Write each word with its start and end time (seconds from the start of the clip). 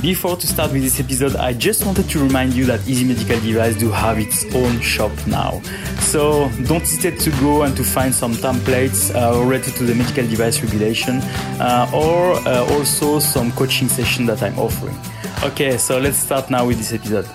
Before 0.00 0.36
to 0.36 0.46
start 0.46 0.70
with 0.72 0.82
this 0.82 1.00
episode, 1.00 1.34
I 1.34 1.52
just 1.52 1.84
wanted 1.84 2.08
to 2.10 2.20
remind 2.20 2.52
you 2.52 2.64
that 2.66 2.86
Easy 2.86 3.04
Medical 3.04 3.40
Device 3.40 3.74
do 3.74 3.90
have 3.90 4.16
its 4.16 4.44
own 4.54 4.80
shop 4.80 5.10
now. 5.26 5.60
So 5.98 6.48
don't 6.66 6.78
hesitate 6.78 7.18
to 7.18 7.30
go 7.40 7.62
and 7.62 7.76
to 7.76 7.82
find 7.82 8.14
some 8.14 8.34
templates 8.34 9.12
uh, 9.12 9.42
related 9.42 9.74
to 9.74 9.84
the 9.84 9.96
medical 9.96 10.24
device 10.28 10.62
regulation 10.62 11.16
uh, 11.58 11.90
or 11.92 12.34
uh, 12.46 12.72
also 12.76 13.18
some 13.18 13.50
coaching 13.52 13.88
session 13.88 14.24
that 14.26 14.40
I'm 14.40 14.56
offering. 14.56 14.96
Okay, 15.42 15.76
so 15.76 15.98
let's 15.98 16.18
start 16.18 16.48
now 16.48 16.64
with 16.64 16.78
this 16.78 16.92
episode. 16.92 17.26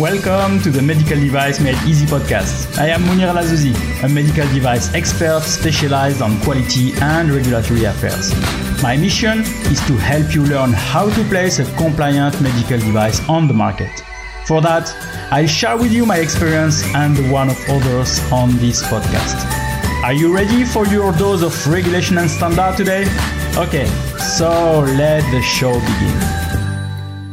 Welcome 0.00 0.60
to 0.62 0.70
the 0.70 0.82
Medical 0.82 1.16
Device 1.20 1.60
Made 1.60 1.78
Easy 1.86 2.06
podcast. 2.06 2.76
I 2.76 2.88
am 2.88 3.06
Monir 3.06 3.28
El 3.28 3.36
Azzouzi, 3.36 4.02
a 4.02 4.08
medical 4.08 4.48
device 4.52 4.92
expert 4.94 5.42
specialized 5.42 6.22
on 6.22 6.40
quality 6.40 6.92
and 7.00 7.30
regulatory 7.30 7.84
affairs. 7.84 8.34
My 8.80 8.96
mission 8.96 9.40
is 9.40 9.84
to 9.88 9.96
help 9.96 10.32
you 10.36 10.44
learn 10.46 10.72
how 10.72 11.10
to 11.10 11.24
place 11.24 11.58
a 11.58 11.64
compliant 11.74 12.40
medical 12.40 12.78
device 12.78 13.20
on 13.28 13.48
the 13.48 13.52
market. 13.52 13.90
For 14.46 14.60
that, 14.60 14.94
I'll 15.32 15.48
share 15.48 15.76
with 15.76 15.90
you 15.90 16.06
my 16.06 16.18
experience 16.18 16.84
and 16.94 17.16
the 17.16 17.28
one 17.28 17.50
of 17.50 17.58
others 17.68 18.20
on 18.30 18.56
this 18.58 18.80
podcast. 18.84 19.34
Are 20.04 20.12
you 20.12 20.32
ready 20.32 20.64
for 20.64 20.86
your 20.86 21.10
dose 21.14 21.42
of 21.42 21.66
regulation 21.66 22.18
and 22.18 22.30
standard 22.30 22.76
today? 22.76 23.02
Okay, 23.56 23.86
so 24.16 24.78
let 24.96 25.28
the 25.32 25.42
show 25.42 25.74
begin. 25.80 26.38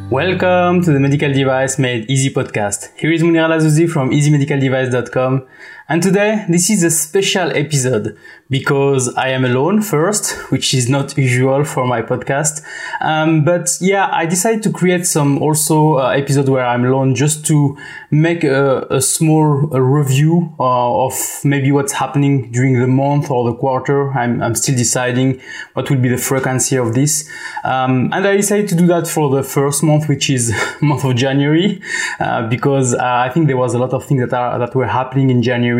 Welcome 0.10 0.82
to 0.82 0.92
the 0.92 1.00
Medical 1.00 1.32
Device 1.32 1.78
Made 1.78 2.10
Easy 2.10 2.32
podcast. 2.32 2.90
Here 2.98 3.12
is 3.12 3.22
Monir 3.22 3.42
El 3.42 3.52
Azzouzi 3.52 3.88
from 3.88 4.10
easymedicaldevice.com 4.10 5.46
and 5.88 6.02
today 6.02 6.46
this 6.50 6.70
is 6.70 6.84
a 6.84 6.90
special 6.90 7.52
episode 7.52 8.18
because 8.50 9.14
I 9.16 9.30
am 9.30 9.44
alone 9.44 9.82
first, 9.82 10.34
which 10.52 10.74
is 10.74 10.88
not 10.88 11.18
usual 11.18 11.64
for 11.64 11.88
my 11.88 12.02
podcast. 12.02 12.64
Um, 13.02 13.44
but 13.44 13.70
yeah, 13.82 14.10
I 14.12 14.26
decided 14.26 14.62
to 14.64 14.72
create 14.72 15.06
some 15.08 15.42
also 15.42 15.98
uh, 15.98 16.10
episode 16.10 16.50
where 16.50 16.66
I'm 16.66 16.86
alone 16.86 17.16
just 17.16 17.46
to 17.48 17.76
make 18.12 18.44
a, 18.44 18.86
a 18.90 19.02
small 19.02 19.74
a 19.76 19.82
review 19.82 20.54
uh, 20.60 21.06
of 21.06 21.14
maybe 21.44 21.72
what's 21.72 21.94
happening 21.94 22.52
during 22.52 22.80
the 22.80 22.88
month 22.88 23.32
or 23.32 23.50
the 23.50 23.56
quarter. 23.56 24.12
I'm, 24.12 24.42
I'm 24.44 24.54
still 24.56 24.76
deciding 24.76 25.42
what 25.74 25.90
will 25.90 25.98
be 25.98 26.10
the 26.10 26.18
frequency 26.18 26.78
of 26.78 26.94
this. 26.94 27.28
Um, 27.64 28.12
and 28.14 28.28
I 28.28 28.38
decided 28.38 28.70
to 28.70 28.76
do 28.76 28.86
that 28.88 29.08
for 29.08 29.36
the 29.36 29.42
first 29.42 29.82
month, 29.82 30.08
which 30.08 30.30
is 30.30 30.54
month 30.82 31.04
of 31.04 31.16
January, 31.16 31.82
uh, 32.20 32.48
because 32.48 32.94
uh, 32.94 33.00
I 33.02 33.30
think 33.30 33.48
there 33.48 33.58
was 33.58 33.74
a 33.74 33.80
lot 33.80 33.94
of 33.94 34.06
things 34.06 34.22
that 34.22 34.34
are, 34.38 34.60
that 34.60 34.76
were 34.76 34.88
happening 34.88 35.32
in 35.32 35.42
January. 35.42 35.75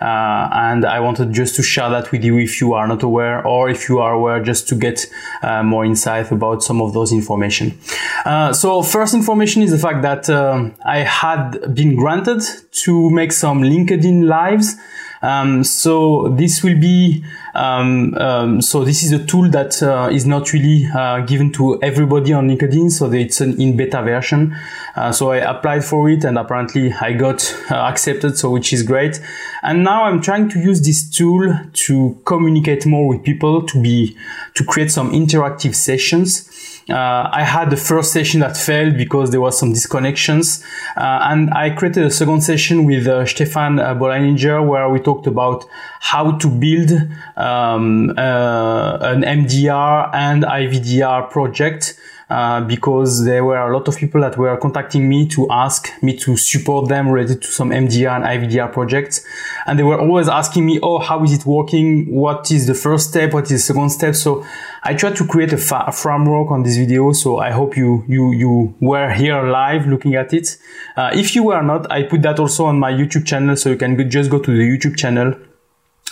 Uh, 0.00 0.48
and 0.52 0.84
I 0.84 1.00
wanted 1.00 1.32
just 1.32 1.56
to 1.56 1.62
share 1.62 1.90
that 1.90 2.12
with 2.12 2.24
you 2.24 2.38
if 2.38 2.60
you 2.60 2.74
are 2.74 2.86
not 2.86 3.02
aware 3.02 3.46
or 3.46 3.68
if 3.68 3.88
you 3.88 3.98
are 3.98 4.12
aware 4.12 4.42
just 4.42 4.68
to 4.68 4.74
get 4.74 5.06
uh, 5.42 5.62
more 5.62 5.84
insight 5.84 6.30
about 6.30 6.62
some 6.62 6.80
of 6.80 6.92
those 6.92 7.12
information. 7.12 7.78
Uh, 8.24 8.52
so 8.52 8.82
first 8.82 9.14
information 9.14 9.62
is 9.62 9.70
the 9.70 9.78
fact 9.78 10.02
that 10.02 10.28
um, 10.30 10.74
I 10.84 10.98
had 10.98 11.74
been 11.74 11.96
granted 11.96 12.42
to 12.84 13.10
make 13.10 13.32
some 13.32 13.62
LinkedIn 13.62 14.24
lives 14.24 14.76
um, 15.22 15.64
so 15.64 16.28
this 16.28 16.62
will 16.62 16.78
be 16.78 17.24
um, 17.54 18.14
um, 18.14 18.62
so 18.62 18.84
this 18.84 19.02
is 19.02 19.12
a 19.12 19.24
tool 19.24 19.48
that 19.50 19.82
uh, 19.82 20.08
is 20.12 20.26
not 20.26 20.52
really 20.52 20.86
uh, 20.86 21.20
given 21.20 21.52
to 21.52 21.80
everybody 21.82 22.32
on 22.32 22.48
LinkedIn. 22.48 22.90
So 22.90 23.10
it's 23.12 23.40
an 23.40 23.60
in 23.60 23.76
beta 23.76 24.02
version. 24.02 24.56
Uh, 24.94 25.12
so 25.12 25.30
I 25.30 25.38
applied 25.38 25.84
for 25.84 26.08
it 26.10 26.24
and 26.24 26.38
apparently 26.38 26.92
I 26.92 27.12
got 27.12 27.54
uh, 27.70 27.74
accepted. 27.74 28.38
So 28.38 28.50
which 28.50 28.72
is 28.72 28.82
great. 28.82 29.20
And 29.62 29.84
now 29.84 30.04
I'm 30.04 30.20
trying 30.20 30.48
to 30.50 30.58
use 30.58 30.80
this 30.80 31.08
tool 31.08 31.58
to 31.72 32.20
communicate 32.24 32.86
more 32.86 33.08
with 33.08 33.22
people 33.22 33.62
to 33.66 33.82
be 33.82 34.16
to 34.54 34.64
create 34.64 34.90
some 34.90 35.12
interactive 35.12 35.74
sessions. 35.74 36.48
Uh, 36.88 37.28
I 37.30 37.42
had 37.42 37.68
the 37.68 37.76
first 37.76 38.12
session 38.12 38.40
that 38.40 38.56
failed 38.56 38.96
because 38.96 39.30
there 39.30 39.42
was 39.42 39.58
some 39.58 39.74
disconnections, 39.74 40.64
uh, 40.96 41.20
and 41.22 41.52
I 41.52 41.68
created 41.70 42.06
a 42.06 42.10
second 42.10 42.40
session 42.40 42.86
with 42.86 43.06
uh, 43.06 43.26
Stefan 43.26 43.78
uh, 43.78 43.94
Bolleininger 43.94 44.66
where 44.66 44.88
we 44.88 44.98
talked 44.98 45.26
about 45.26 45.66
how 46.00 46.38
to 46.38 46.48
build 46.48 46.90
um, 47.38 48.10
uh, 48.18 48.98
an 49.00 49.22
MDR 49.22 50.10
and 50.12 50.42
IVDR 50.42 51.30
project 51.30 51.98
uh, 52.30 52.60
because 52.60 53.24
there 53.24 53.42
were 53.42 53.56
a 53.56 53.72
lot 53.72 53.88
of 53.88 53.96
people 53.96 54.20
that 54.20 54.36
were 54.36 54.54
contacting 54.58 55.08
me 55.08 55.26
to 55.26 55.50
ask 55.50 55.90
me 56.02 56.14
to 56.14 56.36
support 56.36 56.88
them 56.88 57.08
related 57.08 57.40
to 57.40 57.48
some 57.48 57.70
MDR 57.70 58.16
and 58.16 58.24
IVDR 58.24 58.70
projects. 58.70 59.24
And 59.66 59.78
they 59.78 59.82
were 59.82 59.98
always 59.98 60.28
asking 60.28 60.66
me, 60.66 60.78
oh, 60.82 60.98
how 60.98 61.24
is 61.24 61.32
it 61.32 61.46
working? 61.46 62.12
What 62.12 62.50
is 62.50 62.66
the 62.66 62.74
first 62.74 63.10
step? 63.10 63.32
What 63.32 63.44
is 63.44 63.50
the 63.50 63.58
second 63.58 63.90
step? 63.90 64.14
So 64.14 64.44
I 64.82 64.92
tried 64.92 65.16
to 65.16 65.26
create 65.26 65.54
a, 65.54 65.58
fa- 65.58 65.84
a 65.86 65.92
framework 65.92 66.50
on 66.50 66.64
this 66.64 66.76
video. 66.76 67.12
So 67.12 67.38
I 67.38 67.50
hope 67.50 67.78
you, 67.78 68.04
you, 68.06 68.32
you 68.32 68.74
were 68.80 69.10
here 69.10 69.42
live 69.42 69.86
looking 69.86 70.14
at 70.14 70.34
it. 70.34 70.58
Uh, 70.96 71.10
if 71.14 71.34
you 71.34 71.44
were 71.44 71.62
not, 71.62 71.90
I 71.90 72.02
put 72.02 72.20
that 72.22 72.38
also 72.38 72.66
on 72.66 72.78
my 72.78 72.92
YouTube 72.92 73.26
channel. 73.26 73.56
So 73.56 73.70
you 73.70 73.76
can 73.76 74.10
just 74.10 74.30
go 74.30 74.38
to 74.38 74.50
the 74.50 74.62
YouTube 74.62 74.98
channel 74.98 75.34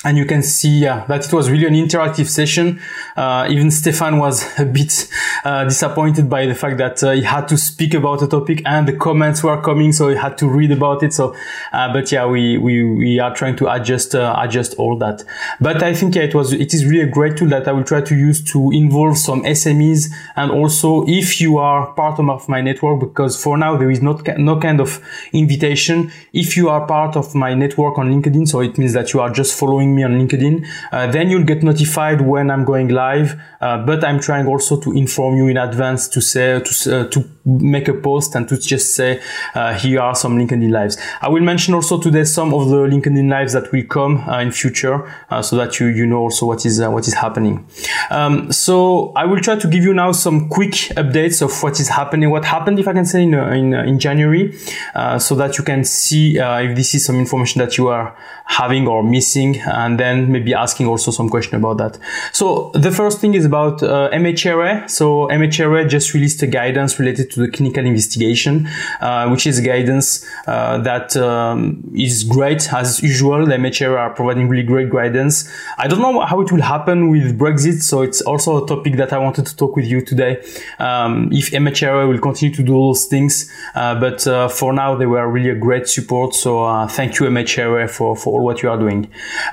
and 0.06 0.16
you 0.16 0.24
can 0.24 0.40
see 0.40 0.84
that 0.84 1.26
it 1.26 1.32
was 1.32 1.50
really 1.50 1.66
an 1.66 1.74
interactive 1.74 2.28
session. 2.28 2.80
Uh, 3.16 3.44
even 3.50 3.72
Stefan 3.72 4.18
was 4.18 4.46
a 4.58 4.64
bit 4.64 5.08
uh, 5.44 5.64
disappointed 5.64 6.30
by 6.30 6.46
the 6.46 6.54
fact 6.54 6.78
that 6.78 7.02
uh, 7.02 7.10
he 7.10 7.22
had 7.22 7.48
to 7.48 7.56
speak 7.58 7.92
about 7.92 8.22
a 8.22 8.28
topic 8.28 8.62
and 8.64 8.86
the 8.86 8.96
comments 8.96 9.42
were 9.42 9.60
coming, 9.60 9.92
so 9.92 10.08
he 10.08 10.14
had 10.14 10.38
to 10.38 10.46
read 10.46 10.70
about 10.70 11.02
it. 11.02 11.12
So, 11.12 11.34
uh, 11.72 11.92
but 11.92 12.12
yeah, 12.12 12.24
we, 12.24 12.56
we, 12.56 12.84
we 12.84 13.18
are 13.18 13.34
trying 13.34 13.56
to 13.56 13.72
adjust 13.72 14.14
uh, 14.14 14.36
adjust 14.38 14.74
all 14.74 14.96
that. 14.98 15.24
But 15.60 15.82
I 15.82 15.92
think 15.92 16.14
yeah, 16.14 16.22
it 16.22 16.36
was 16.36 16.52
it 16.52 16.72
is 16.72 16.84
really 16.86 17.00
a 17.00 17.10
great 17.10 17.36
tool 17.36 17.48
that 17.48 17.66
I 17.66 17.72
will 17.72 17.84
try 17.84 18.00
to 18.00 18.14
use 18.14 18.40
to 18.52 18.70
involve 18.70 19.18
some 19.18 19.42
SMEs 19.42 20.12
and 20.36 20.52
also 20.52 21.04
if 21.08 21.40
you 21.40 21.58
are 21.58 21.92
part 21.94 22.20
of 22.20 22.48
my 22.48 22.60
network, 22.60 23.00
because 23.00 23.42
for 23.42 23.58
now 23.58 23.76
there 23.76 23.90
is 23.90 24.00
not 24.00 24.24
no 24.38 24.60
kind 24.60 24.80
of 24.80 25.00
invitation. 25.32 26.12
If 26.32 26.56
you 26.56 26.68
are 26.68 26.86
part 26.86 27.16
of 27.16 27.34
my 27.34 27.54
network 27.54 27.98
on 27.98 28.08
LinkedIn, 28.08 28.46
so 28.46 28.60
it 28.60 28.78
means 28.78 28.92
that 28.92 29.12
you 29.12 29.20
are 29.20 29.30
just 29.30 29.58
following 29.58 29.95
me 29.96 30.04
on 30.04 30.12
LinkedIn. 30.12 30.66
Uh, 30.92 31.06
then 31.10 31.30
you'll 31.30 31.44
get 31.52 31.62
notified 31.62 32.20
when 32.20 32.50
I'm 32.50 32.64
going 32.64 32.88
live. 32.88 33.34
Uh, 33.60 33.84
but 33.84 34.04
I'm 34.04 34.20
trying 34.20 34.46
also 34.46 34.78
to 34.80 34.92
inform 34.92 35.36
you 35.36 35.48
in 35.48 35.56
advance 35.56 36.08
to 36.08 36.20
say 36.20 36.60
to 36.60 37.00
uh, 37.00 37.08
to 37.08 37.24
make 37.44 37.88
a 37.88 37.94
post 37.94 38.34
and 38.34 38.48
to 38.48 38.56
just 38.58 38.94
say 38.94 39.20
uh, 39.54 39.72
here 39.74 40.00
are 40.00 40.14
some 40.14 40.36
LinkedIn 40.38 40.70
lives. 40.70 40.98
I 41.22 41.28
will 41.28 41.42
mention 41.42 41.74
also 41.74 41.98
today 42.00 42.24
some 42.24 42.52
of 42.52 42.68
the 42.68 42.76
LinkedIn 42.76 43.30
lives 43.30 43.54
that 43.54 43.72
will 43.72 43.84
come 43.84 44.28
uh, 44.28 44.40
in 44.40 44.52
future, 44.52 45.10
uh, 45.30 45.42
so 45.42 45.56
that 45.56 45.80
you 45.80 45.86
you 45.86 46.06
know 46.06 46.18
also 46.18 46.46
what 46.46 46.66
is 46.66 46.80
what 46.80 47.08
is 47.08 47.14
happening. 47.14 47.66
Um, 48.10 48.52
so 48.52 49.12
I 49.16 49.24
will 49.24 49.40
try 49.40 49.56
to 49.56 49.68
give 49.68 49.82
you 49.82 49.94
now 49.94 50.12
some 50.12 50.48
quick 50.48 50.74
updates 50.96 51.40
of 51.40 51.62
what 51.62 51.80
is 51.80 51.88
happening, 51.88 52.30
what 52.30 52.44
happened, 52.44 52.78
if 52.78 52.86
I 52.86 52.92
can 52.92 53.06
say, 53.06 53.22
in 53.22 53.34
in, 53.34 53.72
in 53.74 53.98
January, 53.98 54.52
so 55.18 55.34
that 55.36 55.56
you 55.58 55.64
can 55.64 55.84
see 55.84 56.36
if 56.38 56.76
this 56.76 56.94
is 56.94 57.04
some 57.04 57.16
information 57.16 57.60
that 57.60 57.78
you 57.78 57.88
are 57.88 58.14
having 58.44 58.86
or 58.86 59.02
missing 59.02 59.60
and 59.86 60.00
then 60.00 60.32
maybe 60.32 60.52
asking 60.52 60.86
also 60.88 61.10
some 61.10 61.28
question 61.28 61.54
about 61.56 61.78
that. 61.78 61.98
So 62.32 62.70
the 62.74 62.90
first 62.90 63.20
thing 63.20 63.34
is 63.34 63.44
about 63.52 63.82
uh, 63.82 64.10
MHRA. 64.12 64.90
So 64.90 65.06
MHRA 65.28 65.88
just 65.88 66.12
released 66.12 66.42
a 66.42 66.48
guidance 66.58 66.98
related 66.98 67.30
to 67.32 67.40
the 67.40 67.48
clinical 67.48 67.84
investigation, 67.86 68.54
uh, 69.00 69.28
which 69.28 69.46
is 69.46 69.60
guidance 69.60 70.08
uh, 70.46 70.78
that 70.78 71.16
um, 71.16 71.60
is 71.94 72.24
great 72.24 72.62
as 72.72 72.88
usual. 73.02 73.46
The 73.46 73.56
MHRA 73.64 73.98
are 74.04 74.12
providing 74.20 74.48
really 74.48 74.68
great 74.74 74.90
guidance. 74.90 75.34
I 75.78 75.86
don't 75.88 76.02
know 76.06 76.16
how 76.30 76.38
it 76.44 76.50
will 76.52 76.66
happen 76.74 76.98
with 77.14 77.38
Brexit, 77.38 77.78
so 77.90 78.02
it's 78.02 78.20
also 78.30 78.64
a 78.64 78.66
topic 78.66 78.96
that 78.96 79.12
I 79.12 79.18
wanted 79.18 79.46
to 79.46 79.54
talk 79.56 79.76
with 79.78 79.86
you 79.92 80.00
today. 80.12 80.32
Um, 80.78 81.30
if 81.32 81.46
MHRA 81.64 82.04
will 82.10 82.22
continue 82.28 82.54
to 82.56 82.62
do 82.62 82.72
those 82.86 83.04
things, 83.06 83.34
uh, 83.74 83.94
but 84.04 84.26
uh, 84.26 84.48
for 84.48 84.72
now 84.72 84.90
they 85.00 85.06
were 85.14 85.26
really 85.36 85.50
a 85.50 85.60
great 85.66 85.86
support. 85.96 86.34
So 86.34 86.50
uh, 86.64 86.88
thank 86.98 87.10
you 87.18 87.26
MHRA 87.26 87.88
for 87.96 88.16
for 88.22 88.28
all 88.34 88.44
what 88.48 88.56
you 88.62 88.68
are 88.72 88.80
doing. 88.86 89.00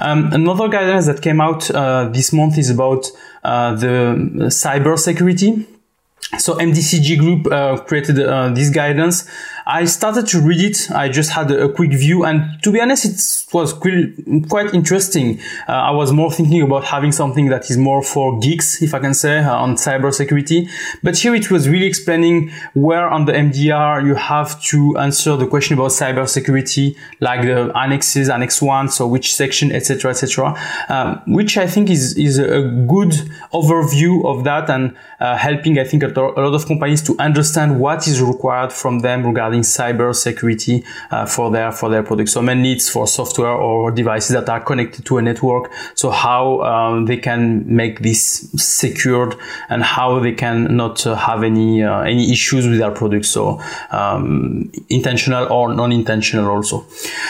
Um, 0.08 0.13
another 0.34 0.68
guidance 0.68 1.06
that 1.08 1.22
came 1.22 1.42
out 1.42 1.70
uh, 1.72 2.10
this 2.10 2.34
month 2.34 2.58
is 2.58 2.70
about 2.70 3.06
uh, 3.44 3.76
the 3.76 4.48
cyber 4.50 4.98
security. 4.98 5.68
So 6.40 6.56
MDCG 6.56 7.20
Group 7.20 7.52
uh, 7.52 7.78
created 7.78 8.20
uh, 8.20 8.50
this 8.50 8.70
guidance 8.70 9.30
I 9.66 9.86
started 9.86 10.28
to 10.28 10.42
read 10.42 10.62
it. 10.62 10.92
I 10.92 11.10
just 11.10 11.32
had 11.32 11.52
a, 11.52 11.70
quick 11.74 11.92
view, 11.92 12.24
and 12.24 12.62
to 12.64 12.72
be 12.72 12.80
honest, 12.80 13.06
it 13.06 13.54
was 13.54 13.74
quite 13.74 14.74
interesting. 14.74 15.40
Uh, 15.68 15.72
I 15.72 15.92
was 15.92 16.12
more 16.12 16.32
thinking 16.32 16.62
about 16.62 16.84
having 16.84 17.12
something 17.12 17.48
that 17.48 17.70
is 17.72 17.78
more 17.78 18.04
for 18.04 18.40
geeks, 18.40 18.82
if 18.82 18.94
I 18.94 19.00
can 19.00 19.14
say, 19.14 19.40
uh, 19.40 19.56
on 19.56 19.76
cybersecurity. 19.76 20.70
But 21.02 21.18
here 21.18 21.34
it 21.34 21.50
was 21.50 21.68
really 21.70 21.86
explaining 21.86 22.52
where 22.74 23.08
on 23.08 23.26
the 23.26 23.32
MDR 23.32 24.06
you 24.06 24.16
have 24.16 24.62
to 24.66 24.98
answer 24.98 25.36
the 25.38 25.48
question 25.48 25.78
about 25.78 25.92
cybersecurity, 25.92 26.96
like 27.22 27.42
the 27.42 27.72
annexes, 27.76 28.30
annex 28.30 28.62
one, 28.62 28.90
so 28.90 29.08
which 29.08 29.34
section, 29.34 29.72
etc., 29.72 30.12
etc., 30.12 30.56
um, 30.90 31.22
which 31.28 31.58
I 31.58 31.68
think 31.68 31.90
is 31.90 32.18
is 32.18 32.38
a 32.38 32.62
good 32.88 33.14
overview 33.54 34.26
of 34.26 34.44
that 34.44 34.70
and 34.70 34.96
uh, 35.20 35.38
helping, 35.38 35.80
I 35.80 35.86
think, 35.86 36.04
a 36.04 36.08
lot 36.08 36.38
of 36.38 36.66
companies 36.68 37.02
to 37.04 37.16
understand 37.20 37.80
what 37.80 38.08
is 38.08 38.22
required 38.22 38.74
from 38.74 39.00
them 39.00 39.26
regarding 39.26 39.53
regarding 39.54 39.62
cyber 39.64 40.14
security 40.16 40.84
uh, 41.12 41.26
for 41.26 41.52
their 41.52 41.72
for 41.72 41.90
their 41.90 42.04
products. 42.04 42.34
So 42.34 42.42
mainly 42.42 42.74
it's 42.74 42.90
for 42.90 43.08
software 43.08 43.52
or 43.52 43.92
devices 43.92 44.32
that 44.34 44.50
are 44.50 44.62
connected 44.62 45.06
to 45.06 45.18
a 45.18 45.22
network. 45.22 45.72
So 45.96 46.10
how 46.10 46.62
um, 46.62 47.06
they 47.06 47.18
can 47.18 47.64
make 47.66 48.00
this 48.00 48.50
secured 48.56 49.36
and 49.70 49.84
how 49.84 50.20
they 50.20 50.34
can 50.34 50.76
not 50.76 51.06
uh, 51.06 51.16
have 51.16 51.44
any 51.44 51.84
uh, 51.84 52.02
any 52.02 52.32
issues 52.32 52.68
with 52.68 52.80
their 52.80 52.92
products. 52.92 53.30
So 53.30 53.62
um, 53.92 54.72
intentional 54.90 55.52
or 55.52 55.74
non-intentional 55.74 56.50
also. 56.50 56.86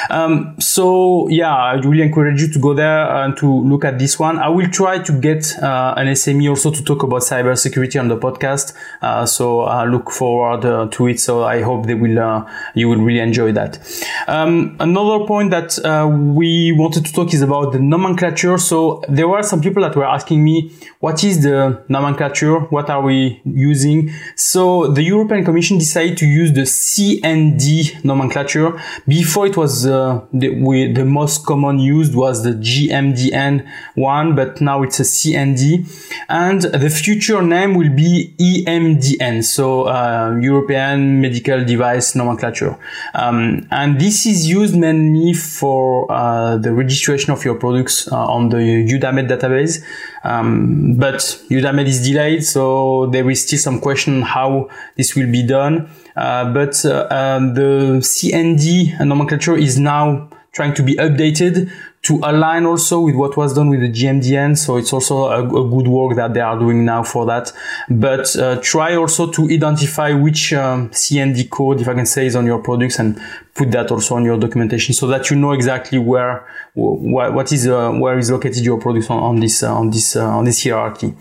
Um, 0.09 0.55
so 0.59 1.27
yeah, 1.29 1.55
I 1.55 1.73
really 1.75 2.01
encourage 2.01 2.41
you 2.41 2.51
to 2.53 2.59
go 2.59 2.73
there 2.73 3.09
and 3.23 3.35
to 3.37 3.47
look 3.47 3.85
at 3.85 3.99
this 3.99 4.19
one. 4.19 4.39
I 4.39 4.49
will 4.49 4.69
try 4.69 4.99
to 4.99 5.11
get 5.19 5.57
uh, 5.61 5.93
an 5.97 6.07
SME 6.07 6.49
also 6.49 6.71
to 6.71 6.83
talk 6.83 7.03
about 7.03 7.21
cybersecurity 7.21 7.99
on 7.99 8.07
the 8.07 8.17
podcast. 8.17 8.73
Uh, 9.01 9.25
so 9.25 9.61
I 9.61 9.85
look 9.85 10.11
forward 10.11 10.65
uh, 10.65 10.87
to 10.91 11.07
it. 11.07 11.19
So 11.19 11.43
I 11.43 11.61
hope 11.61 11.85
they 11.85 11.95
will, 11.95 12.12
uh, 12.19 12.45
you 12.75 12.89
will 12.89 12.97
really 12.97 13.19
enjoy 13.19 13.51
that. 13.53 13.79
Um, 14.27 14.75
another 14.79 15.25
point 15.25 15.51
that 15.51 15.77
uh, 15.85 16.07
we 16.07 16.71
wanted 16.71 17.05
to 17.05 17.13
talk 17.13 17.33
is 17.33 17.41
about 17.41 17.73
the 17.73 17.79
nomenclature. 17.79 18.57
So 18.57 19.03
there 19.07 19.27
were 19.27 19.43
some 19.43 19.61
people 19.61 19.83
that 19.83 19.95
were 19.95 20.05
asking 20.05 20.43
me, 20.43 20.71
what 20.99 21.23
is 21.23 21.43
the 21.43 21.83
nomenclature? 21.89 22.59
What 22.59 22.89
are 22.89 23.01
we 23.01 23.41
using? 23.45 24.11
So 24.35 24.87
the 24.87 25.03
European 25.03 25.43
Commission 25.43 25.77
decided 25.77 26.17
to 26.19 26.25
use 26.25 26.53
the 26.53 26.61
CND 26.61 28.03
nomenclature. 28.03 28.79
Before 29.07 29.47
it 29.47 29.57
was 29.57 29.85
uh, 29.85 30.25
the, 30.33 30.49
we, 30.49 30.91
the 30.91 31.05
most 31.05 31.45
common 31.45 31.79
used 31.79 32.15
was 32.15 32.43
the 32.43 32.51
GMDN 32.51 33.67
one, 33.95 34.35
but 34.35 34.61
now 34.61 34.83
it's 34.83 34.99
a 34.99 35.03
CND. 35.03 35.85
And 36.29 36.61
the 36.61 36.89
future 36.89 37.41
name 37.41 37.75
will 37.75 37.93
be 37.93 38.33
EMDN, 38.39 39.43
so 39.43 39.87
uh, 39.87 40.37
European 40.41 41.21
Medical 41.21 41.63
Device 41.63 42.02
Nomenclature. 42.15 42.75
Um, 43.13 43.67
and 43.71 43.99
this 43.99 44.25
is 44.25 44.47
used 44.47 44.75
mainly 44.75 45.33
for 45.33 46.11
uh, 46.11 46.57
the 46.57 46.71
registration 46.73 47.31
of 47.31 47.43
your 47.45 47.55
products 47.55 48.11
uh, 48.11 48.15
on 48.15 48.49
the 48.49 48.57
EUDAMED 48.57 49.29
database. 49.29 49.83
Um, 50.23 50.95
but 50.95 51.19
EUDAMED 51.49 51.87
is 51.87 52.07
delayed, 52.07 52.43
so 52.43 53.07
there 53.07 53.29
is 53.29 53.43
still 53.45 53.59
some 53.59 53.79
question 53.79 54.21
how 54.21 54.69
this 54.95 55.15
will 55.15 55.31
be 55.31 55.43
done. 55.43 55.89
Uh, 56.15 56.53
but 56.53 56.85
uh, 56.85 57.07
um, 57.09 57.53
the 57.53 57.99
CND 58.01 58.99
nomenclature 59.05 59.57
is 59.57 59.79
now 59.79 60.29
trying 60.51 60.73
to 60.75 60.83
be 60.83 60.95
updated 60.95 61.71
to 62.03 62.19
align 62.21 62.65
also 62.65 62.99
with 62.99 63.15
what 63.15 63.37
was 63.37 63.53
done 63.53 63.69
with 63.69 63.79
the 63.79 63.89
GMDN. 63.89 64.57
So 64.57 64.75
it's 64.75 64.91
also 64.91 65.25
a, 65.27 65.39
a 65.41 65.69
good 65.69 65.87
work 65.87 66.17
that 66.17 66.33
they 66.33 66.41
are 66.41 66.59
doing 66.59 66.83
now 66.83 67.01
for 67.01 67.25
that. 67.27 67.53
But 67.89 68.35
uh, 68.35 68.59
try 68.61 68.95
also 68.95 69.31
to 69.31 69.49
identify 69.49 70.11
which 70.11 70.51
um, 70.51 70.89
CND 70.89 71.49
code, 71.49 71.79
if 71.79 71.87
I 71.87 71.93
can 71.93 72.05
say, 72.05 72.25
is 72.25 72.35
on 72.35 72.45
your 72.45 72.59
products 72.59 72.99
and 72.99 73.19
put 73.55 73.71
that 73.71 73.89
also 73.89 74.15
on 74.15 74.25
your 74.25 74.37
documentation 74.37 74.93
so 74.93 75.07
that 75.07 75.29
you 75.29 75.37
know 75.37 75.53
exactly 75.53 75.97
where 75.97 76.45
what 76.73 77.51
is 77.51 77.67
uh, 77.67 77.91
where 77.91 78.17
is 78.17 78.31
located 78.31 78.65
your 78.65 78.81
product 78.81 79.09
on, 79.09 79.19
on 79.19 79.39
this 79.39 79.63
uh, 79.63 79.73
on 79.73 79.89
this 79.89 80.15
uh, 80.15 80.27
on 80.27 80.43
this 80.43 80.61
hierarchy. 80.63 81.13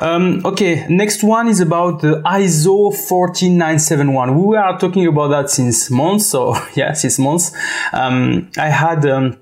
Um, 0.00 0.42
okay, 0.44 0.86
next 0.88 1.24
one 1.24 1.48
is 1.48 1.60
about 1.60 2.02
the 2.02 2.22
ISO 2.22 2.94
14971. 2.94 4.44
We 4.44 4.56
are 4.56 4.78
talking 4.78 5.06
about 5.06 5.28
that 5.28 5.50
since 5.50 5.90
months, 5.90 6.26
so 6.26 6.54
yeah, 6.74 6.92
since 6.92 7.18
months. 7.18 7.52
Um, 7.92 8.50
I 8.58 8.68
had 8.68 9.06
um, 9.06 9.38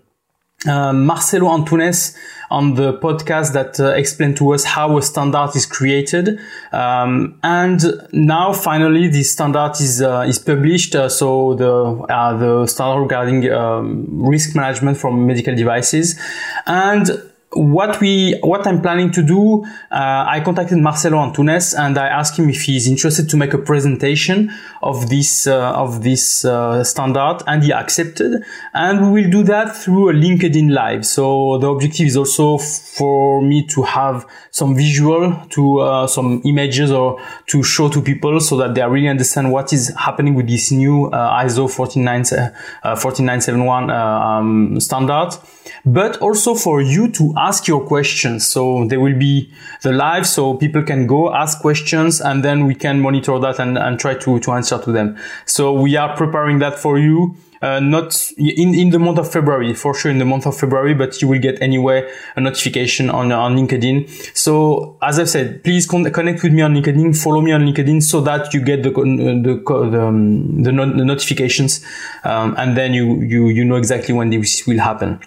uh, 0.66 0.92
Marcelo 0.92 1.48
Antunes 1.48 2.14
on 2.50 2.74
the 2.74 2.92
podcast 2.98 3.54
that 3.54 3.80
uh, 3.80 3.88
explained 3.94 4.36
to 4.36 4.52
us 4.52 4.64
how 4.64 4.98
a 4.98 5.02
standard 5.02 5.50
is 5.56 5.64
created. 5.64 6.38
Um, 6.70 7.38
and 7.42 7.82
now 8.12 8.52
finally 8.52 9.08
this 9.08 9.32
standard 9.32 9.72
is 9.80 10.02
uh, 10.02 10.24
is 10.28 10.38
published. 10.38 10.94
Uh, 10.94 11.08
so 11.08 11.54
the 11.54 11.72
uh, 11.72 12.36
the 12.36 12.66
standard 12.66 13.00
regarding 13.00 13.50
um, 13.50 14.06
risk 14.10 14.54
management 14.54 14.98
from 14.98 15.26
medical 15.26 15.54
devices 15.54 16.20
and 16.66 17.31
what 17.54 18.00
we 18.00 18.38
what 18.42 18.66
I'm 18.66 18.80
planning 18.80 19.10
to 19.12 19.22
do, 19.22 19.64
uh, 19.90 20.24
I 20.26 20.40
contacted 20.44 20.78
Marcelo 20.78 21.18
Antunes 21.18 21.78
and 21.78 21.98
I 21.98 22.08
asked 22.08 22.38
him 22.38 22.48
if 22.48 22.62
he's 22.62 22.86
interested 22.88 23.28
to 23.30 23.36
make 23.36 23.52
a 23.52 23.58
presentation 23.58 24.50
of 24.82 25.10
this 25.10 25.46
uh, 25.46 25.72
of 25.72 26.02
this 26.02 26.44
uh, 26.44 26.82
standard, 26.82 27.42
and 27.46 27.62
he 27.62 27.72
accepted. 27.72 28.42
And 28.72 29.12
we 29.12 29.22
will 29.22 29.30
do 29.30 29.42
that 29.44 29.76
through 29.76 30.10
a 30.10 30.12
LinkedIn 30.12 30.72
Live. 30.72 31.04
So 31.04 31.58
the 31.58 31.68
objective 31.68 32.06
is 32.06 32.16
also 32.16 32.58
for 32.58 33.42
me 33.42 33.66
to 33.66 33.82
have 33.82 34.26
some 34.50 34.74
visual, 34.74 35.34
to 35.50 35.80
uh, 35.80 36.06
some 36.06 36.40
images, 36.44 36.90
or 36.90 37.20
to 37.46 37.62
show 37.62 37.88
to 37.90 38.00
people 38.00 38.40
so 38.40 38.56
that 38.56 38.74
they 38.74 38.82
really 38.82 39.08
understand 39.08 39.52
what 39.52 39.72
is 39.72 39.94
happening 39.98 40.34
with 40.34 40.46
this 40.48 40.70
new 40.70 41.06
uh, 41.06 41.42
ISO 41.42 41.70
49, 41.70 42.24
14971 42.24 43.90
uh, 43.90 43.94
um, 43.94 44.80
standard 44.80 45.36
but 45.84 46.16
also 46.18 46.54
for 46.54 46.80
you 46.80 47.08
to 47.12 47.34
ask 47.36 47.66
your 47.66 47.84
questions. 47.84 48.46
So 48.46 48.86
there 48.86 49.00
will 49.00 49.18
be 49.18 49.52
the 49.82 49.92
live 49.92 50.26
so 50.26 50.54
people 50.54 50.82
can 50.82 51.06
go 51.06 51.34
ask 51.34 51.60
questions 51.60 52.20
and 52.20 52.44
then 52.44 52.66
we 52.66 52.74
can 52.74 53.00
monitor 53.00 53.38
that 53.40 53.58
and, 53.58 53.76
and 53.76 53.98
try 53.98 54.14
to, 54.14 54.38
to 54.40 54.52
answer 54.52 54.78
to 54.78 54.92
them. 54.92 55.16
So 55.46 55.72
we 55.72 55.96
are 55.96 56.16
preparing 56.16 56.60
that 56.60 56.78
for 56.78 56.98
you 56.98 57.36
uh, 57.62 57.80
not 57.80 58.30
in, 58.36 58.74
in 58.74 58.90
the 58.90 58.98
month 58.98 59.18
of 59.18 59.30
February, 59.30 59.72
for 59.72 59.94
sure 59.94 60.10
in 60.10 60.18
the 60.18 60.24
month 60.24 60.46
of 60.46 60.56
February, 60.58 60.94
but 60.94 61.22
you 61.22 61.28
will 61.28 61.38
get 61.38 61.60
anyway 61.62 62.10
a 62.36 62.40
notification 62.40 63.08
on, 63.08 63.32
on 63.32 63.56
LinkedIn. 63.56 64.36
So 64.36 64.98
as 65.00 65.18
I 65.18 65.24
said, 65.24 65.62
please 65.64 65.86
con- 65.86 66.10
connect 66.10 66.42
with 66.42 66.52
me 66.52 66.62
on 66.62 66.74
LinkedIn, 66.74 67.16
follow 67.16 67.40
me 67.40 67.52
on 67.52 67.62
LinkedIn 67.62 68.02
so 68.02 68.20
that 68.22 68.52
you 68.52 68.60
get 68.60 68.82
the, 68.82 68.90
the, 68.90 69.62
the, 69.64 70.02
um, 70.02 70.62
the, 70.62 70.72
no- 70.72 70.96
the, 70.96 71.04
notifications. 71.04 71.84
Um, 72.24 72.54
and 72.58 72.76
then 72.76 72.94
you, 72.94 73.20
you, 73.20 73.48
you 73.48 73.64
know 73.64 73.76
exactly 73.76 74.14
when 74.14 74.30
this 74.30 74.66
will 74.66 74.80
happen. 74.80 75.20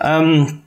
Um, 0.00 0.63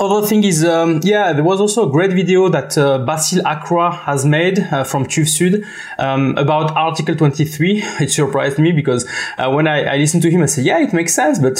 other 0.00 0.24
thing 0.26 0.44
is, 0.44 0.64
um, 0.64 1.00
yeah, 1.02 1.32
there 1.32 1.42
was 1.42 1.60
also 1.60 1.88
a 1.88 1.90
great 1.90 2.12
video 2.12 2.48
that 2.48 2.78
uh, 2.78 3.00
Bassil 3.00 3.42
Akra 3.44 3.90
has 3.90 4.24
made 4.24 4.60
uh, 4.60 4.84
from 4.84 5.06
TÜV 5.06 5.26
Süd 5.26 5.64
um, 5.98 6.36
about 6.38 6.70
Article 6.76 7.16
23. 7.16 7.82
It 8.00 8.10
surprised 8.12 8.58
me 8.58 8.70
because 8.70 9.06
uh, 9.38 9.50
when 9.50 9.66
I, 9.66 9.94
I, 9.94 9.96
listened 9.96 10.22
to 10.22 10.30
him, 10.30 10.42
I 10.42 10.46
said, 10.46 10.64
yeah, 10.64 10.78
it 10.78 10.92
makes 10.92 11.14
sense. 11.14 11.38
But 11.42 11.58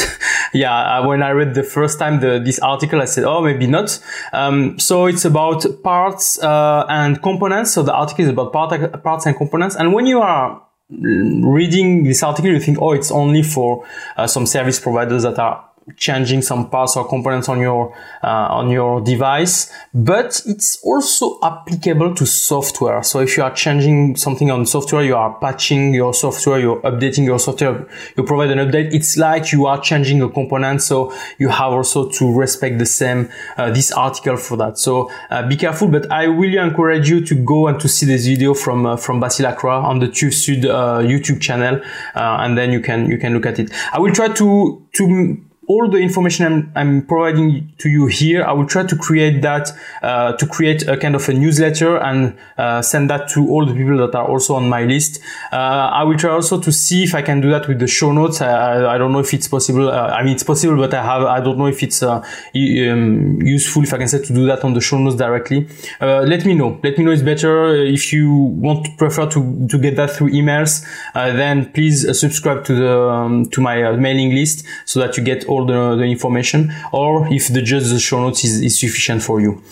yeah, 0.55 0.73
uh, 0.73 1.08
when 1.08 1.23
I 1.23 1.31
read 1.31 1.55
the 1.55 1.64
first 1.64 1.99
time 1.99 2.20
the, 2.20 2.38
this 2.38 2.61
article, 2.61 3.02
I 3.02 3.06
said, 3.06 3.25
oh, 3.25 3.43
maybe 3.43 3.67
not. 3.67 3.99
Um, 4.32 4.79
so 4.79 5.06
it's 5.06 5.25
about 5.25 5.67
parts 5.82 6.38
uh, 6.38 6.87
and 6.88 7.20
components. 7.20 7.73
So 7.73 7.82
the 7.82 7.93
article 7.94 8.25
is 8.25 8.31
about 8.31 8.52
part, 8.52 9.02
parts 9.02 9.26
and 9.26 9.37
components. 9.37 9.75
And 9.75 9.93
when 9.93 10.06
you 10.06 10.20
are 10.20 10.62
reading 10.90 12.05
this 12.05 12.23
article, 12.23 12.50
you 12.52 12.61
think, 12.61 12.79
oh, 12.81 12.93
it's 12.93 13.11
only 13.11 13.43
for 13.43 13.85
uh, 14.17 14.29
some 14.29 14.46
service 14.46 14.79
providers 14.79 15.25
that 15.25 15.38
are 15.40 15.68
changing 15.96 16.43
some 16.43 16.69
parts 16.70 16.96
or 16.96 17.08
components 17.08 17.49
on 17.49 17.61
your 17.61 17.94
uh, 18.23 18.49
on 18.50 18.70
your 18.70 19.00
device 19.00 19.73
but 19.94 20.43
it's 20.46 20.82
also 20.82 21.38
applicable 21.43 22.14
to 22.14 22.26
software. 22.26 23.02
So 23.02 23.21
if 23.21 23.37
you 23.37 23.42
are 23.42 23.54
changing 23.54 24.16
something 24.16 24.50
on 24.50 24.66
software 24.66 25.02
you 25.02 25.16
are 25.16 25.38
patching 25.40 25.95
your 25.95 26.14
software 26.14 26.59
you're 26.59 26.80
updating 26.83 27.25
your 27.25 27.38
software 27.38 27.87
you 28.16 28.23
provide 28.25 28.50
an 28.50 28.59
update 28.59 28.92
it's 28.92 29.16
like 29.16 29.52
you 29.52 29.66
are 29.66 29.80
changing 29.80 30.23
a 30.23 30.28
component 30.28 30.83
so 30.83 31.12
you 31.38 31.49
have 31.49 31.73
also 31.73 32.09
to 32.09 32.33
respect 32.38 32.78
the 32.78 32.87
same 32.87 33.28
uh, 33.57 33.71
this 33.71 33.92
article 33.92 34.37
for 34.37 34.57
that. 34.57 34.78
So 34.78 35.11
uh, 35.30 35.47
be 35.49 35.57
careful 35.57 35.88
but 35.88 36.11
i 36.11 36.25
really 36.25 36.59
encourage 36.59 37.09
you 37.09 37.25
to 37.25 37.35
go 37.35 37.68
and 37.68 37.80
to 37.80 37.88
see 37.88 38.07
this 38.07 38.26
video 38.26 38.54
from 38.54 38.87
uh, 38.87 38.97
from 38.97 39.21
Bassil 39.21 39.47
Akra 39.47 39.80
on 39.80 39.99
the 39.99 40.07
TÜV 40.07 40.33
Süd 40.33 40.64
uh, 40.64 41.00
youtube 41.00 41.40
channel 41.40 41.80
uh, 42.14 42.38
and 42.40 42.57
then 42.57 42.73
you 42.73 42.80
can 42.80 43.09
you 43.11 43.18
can 43.18 43.35
look 43.35 43.47
at 43.47 43.59
it. 43.59 43.71
I 43.92 43.99
will 43.99 44.12
try 44.12 44.28
to 44.28 44.87
to 44.92 45.48
all 45.69 45.87
the 45.87 45.99
information 45.99 46.47
I'm, 46.47 46.73
I'm, 46.75 47.07
providing 47.07 47.71
to 47.79 47.91
you 47.91 48.07
here, 48.07 48.43
I 48.43 48.53
will 48.53 48.67
try 48.67 48.85
to 48.85 48.97
create 48.97 49.43
that, 49.43 49.71
uh, 50.03 50.33
to 50.33 50.47
create 50.47 50.89
a 50.89 50.97
kind 50.97 51.15
of 51.15 51.29
a 51.29 51.35
newsletter 51.35 51.99
and 51.99 52.35
uh, 52.57 52.81
send 52.81 53.11
that 53.11 53.29
to 53.31 53.47
all 53.51 53.67
the 53.67 53.75
people 53.75 53.99
that 53.99 54.15
are 54.15 54.27
also 54.27 54.55
on 54.55 54.69
my 54.69 54.85
list. 54.85 55.21
Uh, 55.53 55.57
I 55.93 56.05
will 56.05 56.17
try 56.17 56.31
also 56.31 56.59
to 56.59 56.73
see 56.73 57.05
if 57.05 57.15
I 57.15 57.21
can 57.21 57.43
do 57.43 57.51
that 57.51 57.69
with 57.69 57.81
the 57.81 57.87
show 57.87 58.13
notes. 58.13 58.41
I, 58.41 58.95
I 58.95 58.99
don't 58.99 59.13
know 59.13 59.19
if 59.19 59.35
it's 59.35 59.47
possible. 59.47 59.91
Uh, 59.91 60.09
I 60.09 60.23
mean, 60.23 60.35
it's 60.35 60.43
possible, 60.43 60.77
but 60.77 60.95
I 60.95 61.03
have, 61.03 61.23
I 61.25 61.41
don't 61.41 61.59
know 61.59 61.67
if 61.67 61.83
it's 61.83 62.03
uh, 62.03 62.17
um, 62.17 63.43
useful, 63.43 63.83
if 63.83 63.93
I 63.93 63.99
can 63.99 64.09
say 64.09 64.23
to 64.23 64.33
do 64.33 64.47
that 64.47 64.65
on 64.65 64.73
the 64.73 64.81
show 64.81 64.99
notes 64.99 65.17
directly. 65.17 65.69
Uh, 66.01 66.23
let 66.23 66.47
me 66.47 66.55
know. 66.55 66.81
Let 66.83 66.97
me 66.97 67.05
know 67.05 67.11
it's 67.11 67.23
better. 67.23 67.77
If 67.77 68.11
you 68.11 68.33
want 68.33 68.87
to 68.87 68.91
prefer 68.97 69.27
to, 69.27 69.69
to 69.69 69.79
get 69.79 69.97
that 69.97 70.13
through 70.13 70.31
emails, 70.31 70.83
then 71.13 71.71
please 71.73 72.19
subscribe 72.19 72.65
to 72.65 72.75
the, 72.75 72.99
um, 72.99 73.51
to 73.51 73.61
my 73.61 73.93
mailing 73.97 74.35
list 74.35 74.65
so 74.87 74.99
that 75.01 75.19
you 75.19 75.23
get 75.23 75.45
all 75.45 75.58
all 75.59 75.67
the, 75.67 75.97
the 75.97 76.05
information 76.05 76.73
or 76.93 77.27
if 77.33 77.49
the 77.49 77.62
just 77.62 77.91
the 77.91 77.99
show 77.99 78.21
notes 78.21 78.45
is, 78.45 78.61
is 78.61 78.79
sufficient 78.79 79.23
for 79.23 79.41
you. 79.41 79.62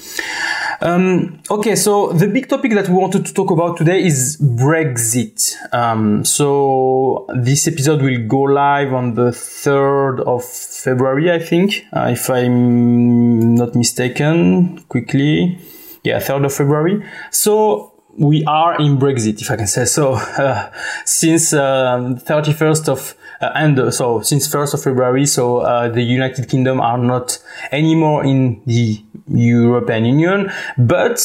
Um, 0.81 1.40
okay, 1.50 1.75
so 1.75 2.12
the 2.12 2.28
big 2.28 2.49
topic 2.49 2.73
that 2.75 2.88
we 2.88 2.95
wanted 2.95 3.25
to 3.26 3.33
talk 3.33 3.50
about 3.50 3.76
today 3.76 4.05
is 4.05 4.37
Brexit. 4.40 5.55
Um, 5.73 6.25
so 6.25 7.26
this 7.35 7.66
episode 7.66 8.02
will 8.02 8.26
go 8.26 8.40
live 8.40 8.93
on 8.93 9.14
the 9.14 9.31
3rd 9.31 10.21
of 10.21 10.45
February, 10.45 11.33
I 11.33 11.38
think, 11.38 11.87
uh, 11.93 12.09
if 12.12 12.28
I'm 12.28 13.55
not 13.55 13.75
mistaken, 13.75 14.85
quickly. 14.88 15.59
Yeah, 16.05 16.19
3rd 16.21 16.47
of 16.47 16.55
February. 16.55 17.02
So 17.31 17.93
we 18.19 18.45
are 18.45 18.78
in 18.81 18.99
Brexit, 18.99 19.40
if 19.40 19.50
I 19.50 19.57
can 19.57 19.66
say 19.66 19.85
so. 19.85 20.21
Uh, 20.37 20.71
since 21.05 21.55
um, 21.55 22.16
31st 22.16 22.88
of 22.88 23.15
and 23.40 23.78
uh, 23.78 23.90
so 23.90 24.21
since 24.23 24.49
1st 24.49 24.75
of 24.75 24.83
February, 24.83 25.26
so 25.26 25.59
uh, 25.59 25.88
the 25.88 26.02
United 26.02 26.49
Kingdom 26.49 26.81
are 26.81 26.99
not 26.99 27.38
anymore 27.73 28.25
in 28.25 28.62
the 28.66 29.02
European 29.28 30.05
Union, 30.05 30.50
but 30.78 31.21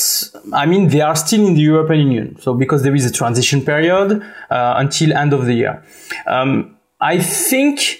I 0.53 0.65
mean 0.65 0.89
they 0.89 1.01
are 1.01 1.15
still 1.15 1.45
in 1.45 1.53
the 1.53 1.61
European 1.61 1.99
Union. 2.07 2.37
So 2.39 2.53
because 2.53 2.83
there 2.83 2.95
is 2.95 3.05
a 3.05 3.11
transition 3.11 3.63
period 3.63 4.21
uh, 4.49 4.73
until 4.77 5.13
end 5.13 5.33
of 5.33 5.45
the 5.45 5.53
year, 5.53 5.83
um, 6.27 6.77
I 6.99 7.19
think. 7.19 7.99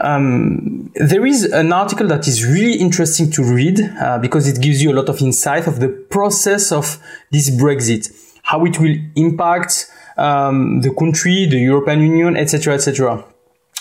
Um, 0.00 0.90
there 0.96 1.24
is 1.24 1.44
an 1.44 1.72
article 1.72 2.08
that 2.08 2.26
is 2.26 2.44
really 2.44 2.74
interesting 2.74 3.30
to 3.32 3.44
read 3.44 3.78
uh, 4.00 4.18
because 4.18 4.48
it 4.48 4.60
gives 4.60 4.82
you 4.82 4.90
a 4.90 4.96
lot 4.96 5.08
of 5.08 5.22
insight 5.22 5.68
of 5.68 5.78
the 5.78 5.90
process 6.10 6.72
of 6.72 6.98
this 7.30 7.50
Brexit 7.50 8.10
how 8.42 8.64
it 8.64 8.78
will 8.78 8.96
impact 9.16 9.90
um, 10.16 10.80
the 10.80 10.92
country, 10.94 11.46
the 11.46 11.58
European 11.58 12.00
Union, 12.00 12.36
etc., 12.36 12.74
etc. 12.74 13.24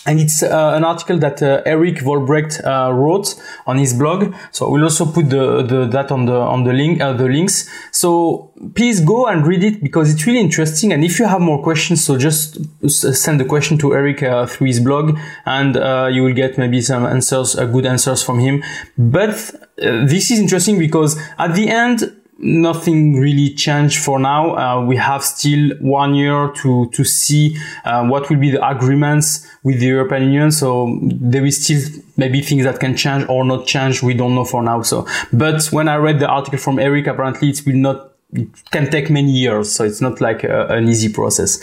And 0.05 0.19
it's 0.19 0.41
uh, 0.41 0.73
an 0.75 0.83
article 0.83 1.19
that 1.19 1.43
uh, 1.43 1.61
Eric 1.63 1.97
Vollebregt 1.97 2.65
uh, 2.65 2.91
wrote 2.91 3.35
on 3.67 3.77
his 3.77 3.93
blog. 3.93 4.33
So 4.51 4.67
we'll 4.69 4.83
also 4.83 5.05
put 5.05 5.29
the, 5.29 5.61
the 5.61 5.85
that 5.85 6.11
on 6.11 6.25
the 6.25 6.37
on 6.37 6.63
the 6.63 6.73
link 6.73 6.99
uh, 7.01 7.13
the 7.13 7.25
links. 7.25 7.69
So 7.91 8.51
please 8.73 8.99
go 8.99 9.27
and 9.27 9.45
read 9.45 9.63
it 9.63 9.83
because 9.83 10.11
it's 10.11 10.25
really 10.25 10.39
interesting. 10.39 10.91
And 10.91 11.03
if 11.03 11.19
you 11.19 11.25
have 11.25 11.39
more 11.39 11.61
questions, 11.61 12.03
so 12.03 12.17
just 12.17 12.57
send 12.89 13.39
the 13.39 13.45
question 13.45 13.77
to 13.77 13.93
Eric 13.93 14.23
uh, 14.23 14.47
through 14.47 14.67
his 14.67 14.79
blog, 14.79 15.19
and 15.45 15.77
uh, 15.77 16.09
you 16.11 16.23
will 16.23 16.33
get 16.33 16.57
maybe 16.57 16.81
some 16.81 17.05
answers, 17.05 17.53
good 17.53 17.85
answers 17.85 18.23
from 18.23 18.39
him. 18.39 18.63
But 18.97 19.53
this 19.77 20.31
is 20.31 20.39
interesting 20.39 20.79
because 20.79 21.21
at 21.37 21.53
the 21.53 21.69
end 21.69 22.20
nothing 22.41 23.19
really 23.19 23.53
changed 23.53 23.99
for 23.99 24.19
now. 24.19 24.55
Uh, 24.55 24.85
we 24.85 24.95
have 24.95 25.23
still 25.23 25.71
one 25.79 26.15
year 26.15 26.51
to 26.61 26.89
to 26.91 27.03
see 27.03 27.57
uh, 27.85 28.05
what 28.05 28.29
will 28.29 28.37
be 28.37 28.51
the 28.51 28.67
agreements 28.67 29.47
with 29.63 29.79
the 29.79 29.87
European 29.87 30.23
Union. 30.23 30.51
So 30.51 30.97
there 31.01 31.45
is 31.45 31.63
still 31.63 31.81
maybe 32.17 32.41
things 32.41 32.63
that 32.63 32.79
can 32.79 32.95
change 32.95 33.25
or 33.29 33.45
not 33.45 33.67
change. 33.67 34.03
We 34.03 34.13
don't 34.13 34.35
know 34.35 34.45
for 34.45 34.63
now. 34.63 34.81
So, 34.81 35.07
but 35.31 35.65
when 35.67 35.87
I 35.87 35.95
read 35.95 36.19
the 36.19 36.27
article 36.27 36.59
from 36.59 36.79
Eric, 36.79 37.07
apparently 37.07 37.49
it 37.49 37.61
will 37.65 37.75
not 37.75 38.11
it 38.33 38.47
can 38.71 38.89
take 38.89 39.09
many 39.09 39.31
years, 39.31 39.73
so 39.73 39.83
it's 39.83 39.99
not 39.99 40.21
like 40.21 40.43
a, 40.43 40.67
an 40.67 40.87
easy 40.87 41.11
process. 41.11 41.61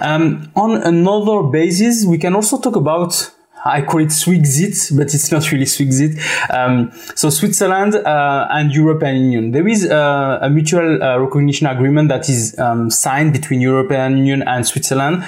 Um, 0.00 0.50
on 0.56 0.82
another 0.82 1.44
basis, 1.44 2.04
we 2.04 2.18
can 2.18 2.34
also 2.34 2.58
talk 2.60 2.74
about 2.74 3.30
I 3.64 3.82
call 3.82 4.00
it 4.00 4.08
Swixit, 4.08 4.96
but 4.96 5.14
it's 5.14 5.30
not 5.30 5.50
really 5.52 5.64
Swixit. 5.64 6.18
Um, 6.50 6.92
so 7.14 7.30
Switzerland 7.30 7.94
uh, 7.94 8.46
and 8.50 8.72
European 8.72 9.16
Union. 9.16 9.50
There 9.52 9.66
is 9.66 9.88
uh, 9.88 10.38
a 10.40 10.50
mutual 10.50 11.02
uh, 11.02 11.18
recognition 11.18 11.66
agreement 11.66 12.08
that 12.08 12.28
is 12.28 12.58
um, 12.58 12.90
signed 12.90 13.32
between 13.32 13.60
European 13.60 14.16
Union 14.18 14.42
and 14.42 14.66
Switzerland, 14.66 15.24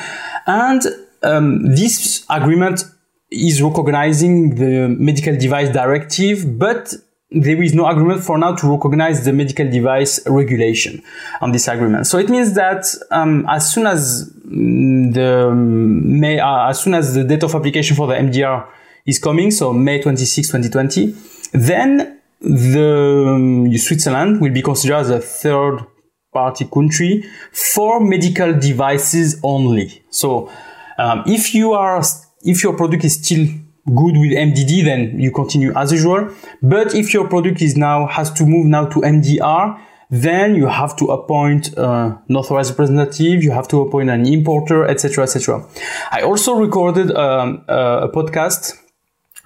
and 0.46 0.82
um, 1.22 1.74
this 1.74 2.24
agreement 2.30 2.84
is 3.30 3.62
recognizing 3.62 4.56
the 4.56 4.88
medical 4.88 5.36
device 5.36 5.70
directive, 5.70 6.58
but 6.58 6.94
there 7.32 7.62
is 7.62 7.74
no 7.74 7.86
agreement 7.86 8.22
for 8.24 8.38
now 8.38 8.54
to 8.56 8.70
recognize 8.70 9.24
the 9.24 9.32
medical 9.32 9.68
device 9.70 10.20
regulation 10.26 11.02
on 11.40 11.52
this 11.52 11.68
agreement. 11.68 12.06
So 12.06 12.18
it 12.18 12.28
means 12.28 12.54
that 12.54 12.84
um, 13.10 13.46
as 13.48 13.72
soon 13.72 13.86
as 13.86 14.32
mm, 14.46 15.14
the 15.14 15.48
um, 15.48 16.20
May, 16.20 16.40
uh, 16.40 16.68
as 16.68 16.80
soon 16.80 16.94
as 16.94 17.14
the 17.14 17.22
date 17.22 17.44
of 17.44 17.54
application 17.54 17.96
for 17.96 18.08
the 18.08 18.14
MDR 18.14 18.66
is 19.06 19.18
coming, 19.18 19.50
so 19.52 19.72
May 19.72 20.02
26, 20.02 20.48
2020, 20.48 21.14
then 21.52 22.20
the 22.40 23.24
um, 23.28 23.76
Switzerland 23.76 24.40
will 24.40 24.52
be 24.52 24.62
considered 24.62 24.96
as 24.96 25.10
a 25.10 25.20
third 25.20 25.86
party 26.32 26.64
country 26.64 27.24
for 27.52 28.00
medical 28.00 28.52
devices 28.58 29.38
only. 29.44 30.02
So 30.10 30.50
um, 30.98 31.22
if 31.26 31.54
you 31.54 31.74
are, 31.74 32.02
if 32.42 32.64
your 32.64 32.76
product 32.76 33.04
is 33.04 33.22
still 33.22 33.46
good 33.86 34.16
with 34.16 34.32
MDD, 34.32 34.84
then 34.84 35.18
you 35.18 35.30
continue 35.30 35.72
as 35.76 35.92
usual. 35.92 36.34
But 36.62 36.94
if 36.94 37.12
your 37.14 37.28
product 37.28 37.62
is 37.62 37.76
now 37.76 38.06
has 38.06 38.30
to 38.32 38.46
move 38.46 38.66
now 38.66 38.86
to 38.86 39.00
MDR, 39.00 39.80
then 40.10 40.56
you 40.56 40.66
have 40.66 40.96
to 40.96 41.06
appoint 41.06 41.76
uh, 41.78 42.16
an 42.28 42.36
authorized 42.36 42.70
representative, 42.70 43.44
you 43.44 43.52
have 43.52 43.68
to 43.68 43.80
appoint 43.80 44.10
an 44.10 44.26
importer, 44.26 44.84
etc., 44.84 45.24
etc. 45.24 45.64
I 46.10 46.22
also 46.22 46.54
recorded 46.54 47.12
um, 47.12 47.64
a 47.68 48.08
podcast 48.08 48.76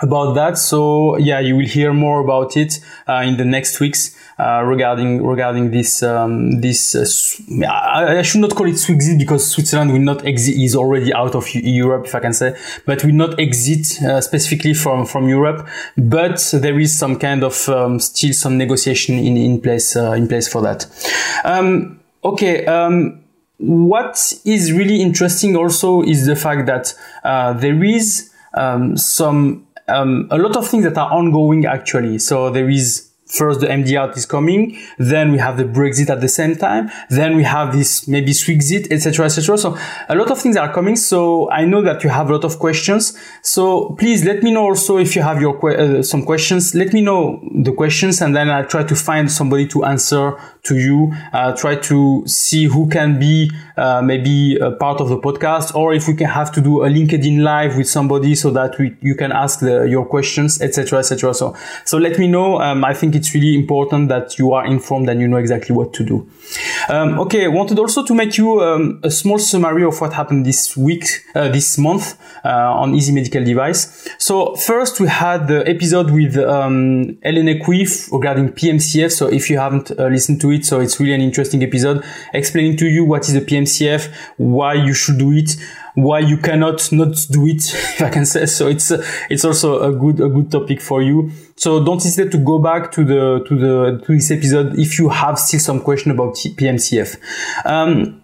about 0.00 0.34
that. 0.34 0.58
So 0.58 1.16
yeah, 1.18 1.40
you 1.40 1.56
will 1.56 1.66
hear 1.66 1.92
more 1.92 2.20
about 2.20 2.56
it 2.56 2.80
uh, 3.06 3.22
in 3.24 3.36
the 3.36 3.44
next 3.44 3.78
weeks 3.78 4.16
regarding 4.38 5.24
regarding 5.24 5.70
this 5.70 6.02
um, 6.02 6.60
this. 6.60 6.94
Uh, 6.94 7.66
I, 7.66 8.18
I, 8.18 8.22
should 8.22 8.40
not 8.40 8.54
call 8.54 8.66
it 8.66 8.74
Swixit 8.74 9.18
because 9.18 9.50
Switzerland 9.50 9.92
will 9.92 10.00
not 10.00 10.26
exit 10.26 10.56
is 10.56 10.74
already 10.74 11.12
out 11.12 11.34
of 11.34 11.48
Europe, 11.54 12.06
if 12.06 12.14
I 12.14 12.20
can 12.20 12.32
say, 12.32 12.56
but 12.84 13.04
will 13.04 13.14
not 13.14 13.38
exit 13.38 14.02
uh, 14.02 14.20
specifically 14.20 14.74
from 14.74 15.06
from 15.06 15.28
Europe. 15.28 15.68
But 15.96 16.50
there 16.52 16.78
is 16.80 16.98
some 16.98 17.16
kind 17.18 17.44
of 17.44 17.68
um, 17.68 18.00
still 18.00 18.32
some 18.32 18.58
negotiation 18.58 19.18
in 19.18 19.36
in 19.36 19.60
place 19.60 19.96
uh, 19.96 20.12
in 20.12 20.28
place 20.28 20.48
for 20.48 20.62
that. 20.62 20.86
Um, 21.44 22.00
okay. 22.24 22.66
Um, 22.66 23.20
what 23.58 24.34
is 24.44 24.72
really 24.72 25.00
interesting 25.00 25.56
also 25.56 26.02
is 26.02 26.26
the 26.26 26.36
fact 26.36 26.66
that 26.66 26.94
uh, 27.22 27.52
there 27.52 27.82
is 27.84 28.30
um, 28.54 28.96
some 28.96 29.66
um, 29.88 30.28
a 30.30 30.38
lot 30.38 30.56
of 30.56 30.66
things 30.66 30.84
that 30.84 30.96
are 30.98 31.12
ongoing 31.12 31.66
actually. 31.66 32.18
So 32.18 32.50
there 32.50 32.68
is 32.68 33.10
first 33.26 33.60
the 33.60 33.66
MDR 33.66 34.16
is 34.16 34.26
coming, 34.26 34.78
then 34.98 35.32
we 35.32 35.38
have 35.38 35.56
the 35.56 35.64
Brexit 35.64 36.10
at 36.10 36.20
the 36.20 36.28
same 36.28 36.56
time, 36.56 36.90
then 37.10 37.36
we 37.36 37.42
have 37.42 37.72
this 37.76 38.06
maybe 38.06 38.32
Swixit, 38.32 38.90
etc., 38.90 39.26
etc. 39.26 39.58
So 39.58 39.78
a 40.08 40.14
lot 40.14 40.30
of 40.30 40.40
things 40.40 40.56
are 40.56 40.72
coming. 40.72 40.96
So 40.96 41.50
I 41.50 41.64
know 41.64 41.82
that 41.82 42.04
you 42.04 42.10
have 42.10 42.30
a 42.30 42.32
lot 42.34 42.44
of 42.44 42.58
questions. 42.58 43.18
So 43.42 43.90
please 43.98 44.24
let 44.24 44.42
me 44.42 44.50
know 44.50 44.64
also 44.64 44.98
if 44.98 45.16
you 45.16 45.22
have 45.22 45.40
your 45.40 45.58
que- 45.58 45.98
uh, 45.98 46.02
some 46.02 46.24
questions. 46.24 46.74
Let 46.74 46.92
me 46.92 47.00
know 47.00 47.40
the 47.54 47.72
questions, 47.72 48.20
and 48.20 48.34
then 48.34 48.50
I'll 48.50 48.66
try 48.66 48.84
to 48.84 48.94
find 48.94 49.30
somebody 49.30 49.66
to 49.68 49.84
answer 49.84 50.36
to 50.64 50.76
you. 50.76 51.12
Uh, 51.32 51.54
try 51.54 51.76
to 51.76 52.22
see 52.26 52.64
who 52.64 52.88
can 52.88 53.18
be 53.18 53.50
uh, 53.76 54.02
maybe 54.02 54.56
a 54.56 54.70
part 54.72 55.00
of 55.00 55.08
the 55.08 55.18
podcast, 55.18 55.74
or 55.74 55.94
if 55.94 56.08
we 56.08 56.14
can 56.14 56.28
have 56.28 56.52
to 56.52 56.60
do 56.60 56.82
a 56.82 56.88
LinkedIn 56.88 57.42
live 57.42 57.76
with 57.76 57.88
somebody 57.88 58.34
so 58.34 58.50
that 58.50 58.78
we, 58.78 58.96
you 59.00 59.14
can 59.14 59.32
ask 59.32 59.60
the, 59.60 59.84
your 59.84 60.04
questions, 60.04 60.60
etc., 60.60 60.98
etc. 60.98 61.34
So 61.34 61.56
so 61.84 61.98
let 61.98 62.18
me 62.18 62.26
know. 62.26 62.60
Um, 62.60 62.84
I 62.84 62.94
think 62.94 63.14
it's 63.14 63.34
really 63.34 63.54
important 63.54 64.08
that 64.08 64.38
you 64.38 64.52
are 64.52 64.66
informed 64.66 65.08
and 65.08 65.20
you 65.20 65.28
know 65.28 65.36
exactly 65.36 65.74
what 65.74 65.92
to 65.94 66.04
do. 66.04 66.28
Um, 66.88 67.18
okay, 67.20 67.44
I 67.44 67.48
wanted 67.48 67.78
also 67.78 68.04
to 68.04 68.14
make 68.14 68.36
you 68.36 68.60
um, 68.60 69.00
a 69.02 69.10
small 69.10 69.38
summary 69.38 69.84
of 69.84 70.00
what 70.00 70.12
happened 70.12 70.44
this 70.44 70.76
week, 70.76 71.04
uh, 71.34 71.48
this 71.48 71.78
month 71.78 72.18
uh, 72.44 72.48
on 72.48 72.94
Easy 72.94 73.12
Medical 73.12 73.44
Device. 73.44 74.08
So 74.18 74.54
first 74.56 75.00
we 75.00 75.08
had 75.08 75.48
the 75.48 75.66
episode 75.68 76.10
with 76.10 76.36
um, 76.36 77.16
Hélène 77.24 77.60
Equif 77.60 78.12
regarding 78.12 78.50
PMCF. 78.50 79.12
So 79.12 79.28
if 79.28 79.48
you 79.48 79.58
haven't 79.58 79.92
uh, 79.92 80.08
listened 80.08 80.40
to 80.42 80.50
it, 80.50 80.66
so 80.66 80.80
it's 80.80 81.00
really 81.00 81.14
an 81.14 81.22
interesting 81.22 81.62
episode 81.62 82.04
explaining 82.32 82.76
to 82.78 82.86
you 82.86 83.04
what 83.04 83.22
is 83.22 83.32
the 83.32 83.40
PMCF, 83.40 84.12
why 84.36 84.74
you 84.74 84.92
should 84.92 85.18
do 85.18 85.32
it, 85.32 85.56
why 85.94 86.18
you 86.18 86.36
cannot 86.36 86.90
not 86.92 87.16
do 87.30 87.46
it, 87.46 87.64
if 87.74 88.02
I 88.02 88.10
can 88.10 88.26
say. 88.26 88.46
So 88.46 88.68
it's 88.68 88.92
it's 89.30 89.44
also 89.44 89.82
a 89.82 89.92
good 89.92 90.20
a 90.20 90.28
good 90.28 90.50
topic 90.50 90.80
for 90.80 91.02
you. 91.02 91.30
So 91.56 91.84
don't 91.84 92.02
hesitate 92.02 92.32
to 92.32 92.38
go 92.38 92.58
back 92.58 92.92
to 92.92 93.04
the 93.04 93.44
to 93.48 93.58
the 93.58 94.04
to 94.04 94.14
this 94.14 94.30
episode 94.30 94.78
if 94.78 94.98
you 94.98 95.08
have 95.08 95.38
still 95.38 95.60
some 95.60 95.80
question 95.80 96.10
about 96.10 96.34
PMCF. 96.34 97.16
Um, 97.64 98.20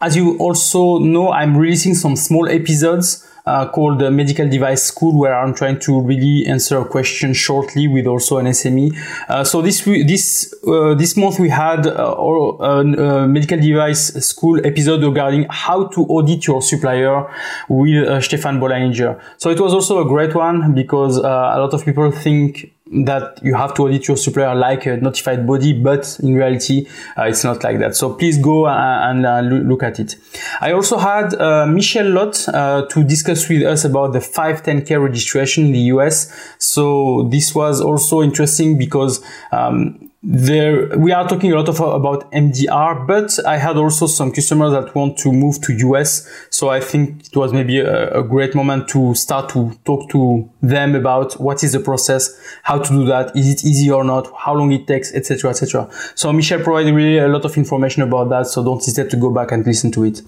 as 0.00 0.16
you 0.16 0.36
also 0.38 0.98
know, 0.98 1.32
I'm 1.32 1.56
releasing 1.56 1.94
some 1.94 2.16
small 2.16 2.48
episodes 2.48 3.25
uh, 3.46 3.68
called 3.68 4.00
the 4.00 4.10
Medical 4.10 4.48
Device 4.48 4.82
School, 4.82 5.18
where 5.18 5.34
I'm 5.34 5.54
trying 5.54 5.78
to 5.80 6.00
really 6.00 6.46
answer 6.46 6.78
a 6.78 6.84
question 6.84 7.32
shortly 7.32 7.86
with 7.86 8.06
also 8.06 8.38
an 8.38 8.46
SME. 8.46 8.96
Uh, 9.28 9.44
so 9.44 9.62
this 9.62 9.84
this 9.84 10.54
uh, 10.66 10.94
this 10.94 11.16
month 11.16 11.38
we 11.38 11.48
had 11.48 11.86
a 11.86 12.06
uh, 12.06 12.62
uh, 12.62 13.26
Medical 13.26 13.60
Device 13.60 14.14
School 14.26 14.64
episode 14.66 15.02
regarding 15.02 15.46
how 15.50 15.86
to 15.88 16.02
audit 16.06 16.46
your 16.46 16.62
supplier 16.62 17.26
with 17.68 18.08
uh, 18.08 18.20
Stefan 18.20 18.58
Bolleininger. 18.60 19.20
So 19.36 19.50
it 19.50 19.60
was 19.60 19.72
also 19.72 20.00
a 20.00 20.04
great 20.04 20.34
one 20.34 20.74
because 20.74 21.18
a 21.18 21.58
lot 21.58 21.72
of 21.72 21.84
people 21.84 22.10
think 22.10 22.75
that 22.88 23.40
you 23.42 23.54
have 23.54 23.74
to 23.74 23.82
audit 23.82 24.06
your 24.06 24.16
supplier 24.16 24.54
like 24.54 24.86
a 24.86 24.96
notified 24.98 25.46
body, 25.46 25.72
but 25.72 26.18
in 26.22 26.34
reality, 26.34 26.86
uh, 27.18 27.24
it's 27.24 27.42
not 27.42 27.64
like 27.64 27.78
that. 27.80 27.96
So 27.96 28.14
please 28.14 28.38
go 28.38 28.68
and, 28.68 29.26
uh, 29.26 29.40
look 29.40 29.82
at 29.82 29.98
it. 29.98 30.16
I 30.60 30.72
also 30.72 30.96
had 30.96 31.34
uh, 31.34 31.66
Michelle 31.66 32.08
Lott 32.08 32.48
uh, 32.48 32.86
to 32.86 33.02
discuss 33.02 33.48
with 33.48 33.62
us 33.62 33.84
about 33.84 34.12
the 34.12 34.20
510k 34.20 35.02
registration 35.02 35.66
in 35.66 35.72
the 35.72 35.80
US. 35.96 36.32
So 36.58 37.28
this 37.30 37.54
was 37.54 37.80
also 37.80 38.22
interesting 38.22 38.78
because 38.78 39.24
um, 39.50 40.10
there 40.28 40.88
we 40.98 41.12
are 41.12 41.28
talking 41.28 41.52
a 41.52 41.54
lot 41.54 41.68
of 41.68 41.78
about 41.78 42.32
MDR, 42.32 43.06
but 43.06 43.38
I 43.46 43.58
had 43.58 43.76
also 43.76 44.08
some 44.08 44.32
customers 44.32 44.72
that 44.72 44.92
want 44.92 45.18
to 45.18 45.30
move 45.30 45.60
to 45.62 45.72
US. 45.72 46.28
So 46.50 46.68
I 46.68 46.80
think 46.80 47.28
it 47.28 47.36
was 47.36 47.52
maybe 47.52 47.78
a, 47.78 48.10
a, 48.18 48.22
great 48.24 48.52
moment 48.52 48.88
to 48.88 49.14
start 49.14 49.48
to 49.50 49.78
talk 49.84 50.10
to 50.10 50.50
them 50.62 50.96
about 50.96 51.34
what 51.34 51.62
is 51.62 51.74
the 51.74 51.80
process, 51.80 52.36
how 52.64 52.78
to 52.80 52.88
do 52.88 53.04
that, 53.04 53.36
is 53.36 53.48
it 53.48 53.64
easy 53.64 53.88
or 53.88 54.02
not, 54.02 54.28
how 54.36 54.54
long 54.54 54.72
it 54.72 54.88
takes, 54.88 55.14
etc., 55.14 55.50
etc. 55.50 55.88
So 56.16 56.32
Michelle 56.32 56.60
provided 56.60 56.92
really 56.92 57.18
a 57.18 57.28
lot 57.28 57.44
of 57.44 57.56
information 57.56 58.02
about 58.02 58.28
that. 58.30 58.48
So 58.48 58.64
don't 58.64 58.84
hesitate 58.84 59.10
to 59.10 59.16
go 59.16 59.30
back 59.30 59.52
and 59.52 59.64
listen 59.64 59.92
to 59.92 60.02
it. 60.02 60.22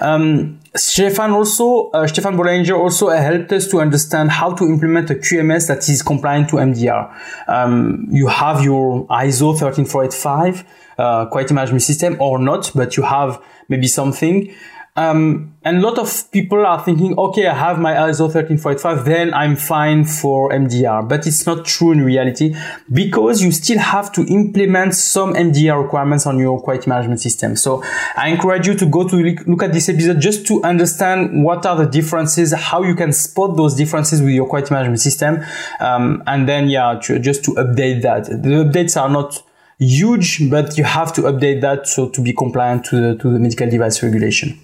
Um, 0.00 0.60
Stefan 0.76 1.32
also, 1.32 1.90
uh, 1.90 2.06
Stefan 2.06 2.36
Bolleininger 2.36 2.78
also 2.78 3.08
helped 3.08 3.52
us 3.52 3.66
to 3.68 3.80
understand 3.80 4.30
how 4.30 4.52
to 4.54 4.64
implement 4.64 5.10
a 5.10 5.14
QMS 5.14 5.66
that 5.66 5.88
is 5.88 6.00
compliant 6.00 6.48
to 6.50 6.56
MDR. 6.56 7.12
Um, 7.48 8.06
you 8.10 8.28
have 8.28 8.62
your 8.62 9.04
ISO 9.08 9.58
13485 9.58 10.64
uh, 10.96 11.26
quality 11.26 11.54
management 11.54 11.82
system 11.82 12.16
or 12.20 12.38
not, 12.38 12.70
but 12.74 12.96
you 12.96 13.02
have 13.02 13.42
maybe 13.68 13.88
something. 13.88 14.54
Um, 15.00 15.54
and 15.64 15.78
a 15.78 15.80
lot 15.80 15.98
of 15.98 16.30
people 16.30 16.66
are 16.66 16.84
thinking, 16.84 17.18
okay, 17.18 17.46
I 17.46 17.54
have 17.54 17.78
my 17.78 17.94
ISO 17.94 18.30
13485, 18.30 19.04
then 19.06 19.32
I'm 19.32 19.56
fine 19.56 20.04
for 20.04 20.50
MDR. 20.50 21.08
But 21.08 21.26
it's 21.26 21.46
not 21.46 21.64
true 21.64 21.92
in 21.92 22.02
reality 22.04 22.54
because 22.92 23.42
you 23.42 23.50
still 23.50 23.78
have 23.78 24.12
to 24.12 24.26
implement 24.26 24.94
some 24.94 25.32
MDR 25.32 25.82
requirements 25.82 26.26
on 26.26 26.38
your 26.38 26.60
quality 26.60 26.90
management 26.90 27.20
system. 27.20 27.56
So 27.56 27.82
I 28.14 28.28
encourage 28.28 28.66
you 28.66 28.74
to 28.74 28.86
go 28.86 29.08
to 29.08 29.16
look 29.46 29.62
at 29.62 29.72
this 29.72 29.88
episode 29.88 30.20
just 30.20 30.46
to 30.48 30.62
understand 30.64 31.44
what 31.44 31.64
are 31.64 31.76
the 31.76 31.86
differences, 31.86 32.52
how 32.52 32.82
you 32.82 32.94
can 32.94 33.12
spot 33.14 33.56
those 33.56 33.74
differences 33.74 34.20
with 34.20 34.32
your 34.32 34.46
quality 34.46 34.74
management 34.74 35.00
system. 35.00 35.42
Um, 35.80 36.22
and 36.26 36.46
then, 36.46 36.68
yeah, 36.68 37.00
to, 37.04 37.18
just 37.18 37.42
to 37.44 37.52
update 37.52 38.02
that. 38.02 38.26
The 38.26 38.64
updates 38.64 39.00
are 39.00 39.08
not 39.08 39.42
huge, 39.80 40.50
but 40.50 40.76
you 40.76 40.84
have 40.84 41.12
to 41.14 41.22
update 41.22 41.62
that 41.62 41.86
so 41.86 42.08
to 42.10 42.20
be 42.20 42.32
compliant 42.32 42.84
to 42.84 43.00
the, 43.00 43.18
to 43.18 43.32
the 43.32 43.38
medical 43.38 43.68
device 43.68 44.02
regulation. 44.02 44.58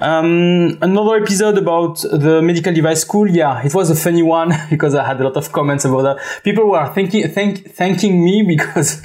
Um, 0.00 0.76
another 0.82 1.22
episode 1.22 1.56
about 1.56 2.00
the 2.02 2.42
medical 2.42 2.74
device 2.74 3.02
school. 3.02 3.28
Yeah, 3.30 3.64
it 3.64 3.74
was 3.74 3.90
a 3.90 3.94
funny 3.94 4.22
one 4.22 4.52
because 4.70 4.94
I 4.94 5.06
had 5.06 5.20
a 5.20 5.24
lot 5.24 5.36
of 5.36 5.52
comments 5.52 5.84
about 5.84 6.02
that. 6.02 6.42
People 6.42 6.68
were 6.68 6.92
thinking, 6.92 7.28
thank, 7.28 7.72
thanking 7.74 8.24
me 8.24 8.42
because 8.46 9.00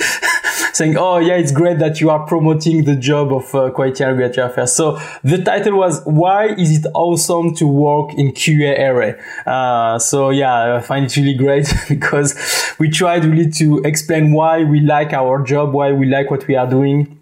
saying, 0.73 0.97
"Oh 0.97 1.17
yeah, 1.17 1.35
it's 1.35 1.51
great 1.51 1.79
that 1.79 2.01
you 2.01 2.09
are 2.09 2.25
promoting 2.25 2.83
the 2.83 2.95
job 2.95 3.31
of 3.33 3.53
uh, 3.53 3.69
quality 3.71 4.03
and 4.03 4.17
regulatory 4.17 4.47
affairs." 4.47 4.73
So 4.73 4.99
the 5.23 5.41
title 5.43 5.77
was 5.77 6.01
"Why 6.05 6.47
is 6.47 6.79
it 6.79 6.85
awesome 6.93 7.55
to 7.55 7.67
work 7.67 8.13
in 8.13 8.31
QA 8.31 8.77
area?" 8.77 9.17
Uh, 9.45 9.99
so 9.99 10.29
yeah, 10.29 10.75
I 10.77 10.81
find 10.81 11.05
it 11.05 11.15
really 11.17 11.35
great 11.35 11.73
because 11.89 12.35
we 12.79 12.89
tried 12.89 13.25
really 13.25 13.51
to 13.51 13.79
explain 13.79 14.31
why 14.31 14.63
we 14.63 14.79
like 14.79 15.13
our 15.13 15.43
job, 15.43 15.73
why 15.73 15.91
we 15.91 16.05
like 16.05 16.31
what 16.31 16.47
we 16.47 16.55
are 16.55 16.69
doing, 16.69 17.21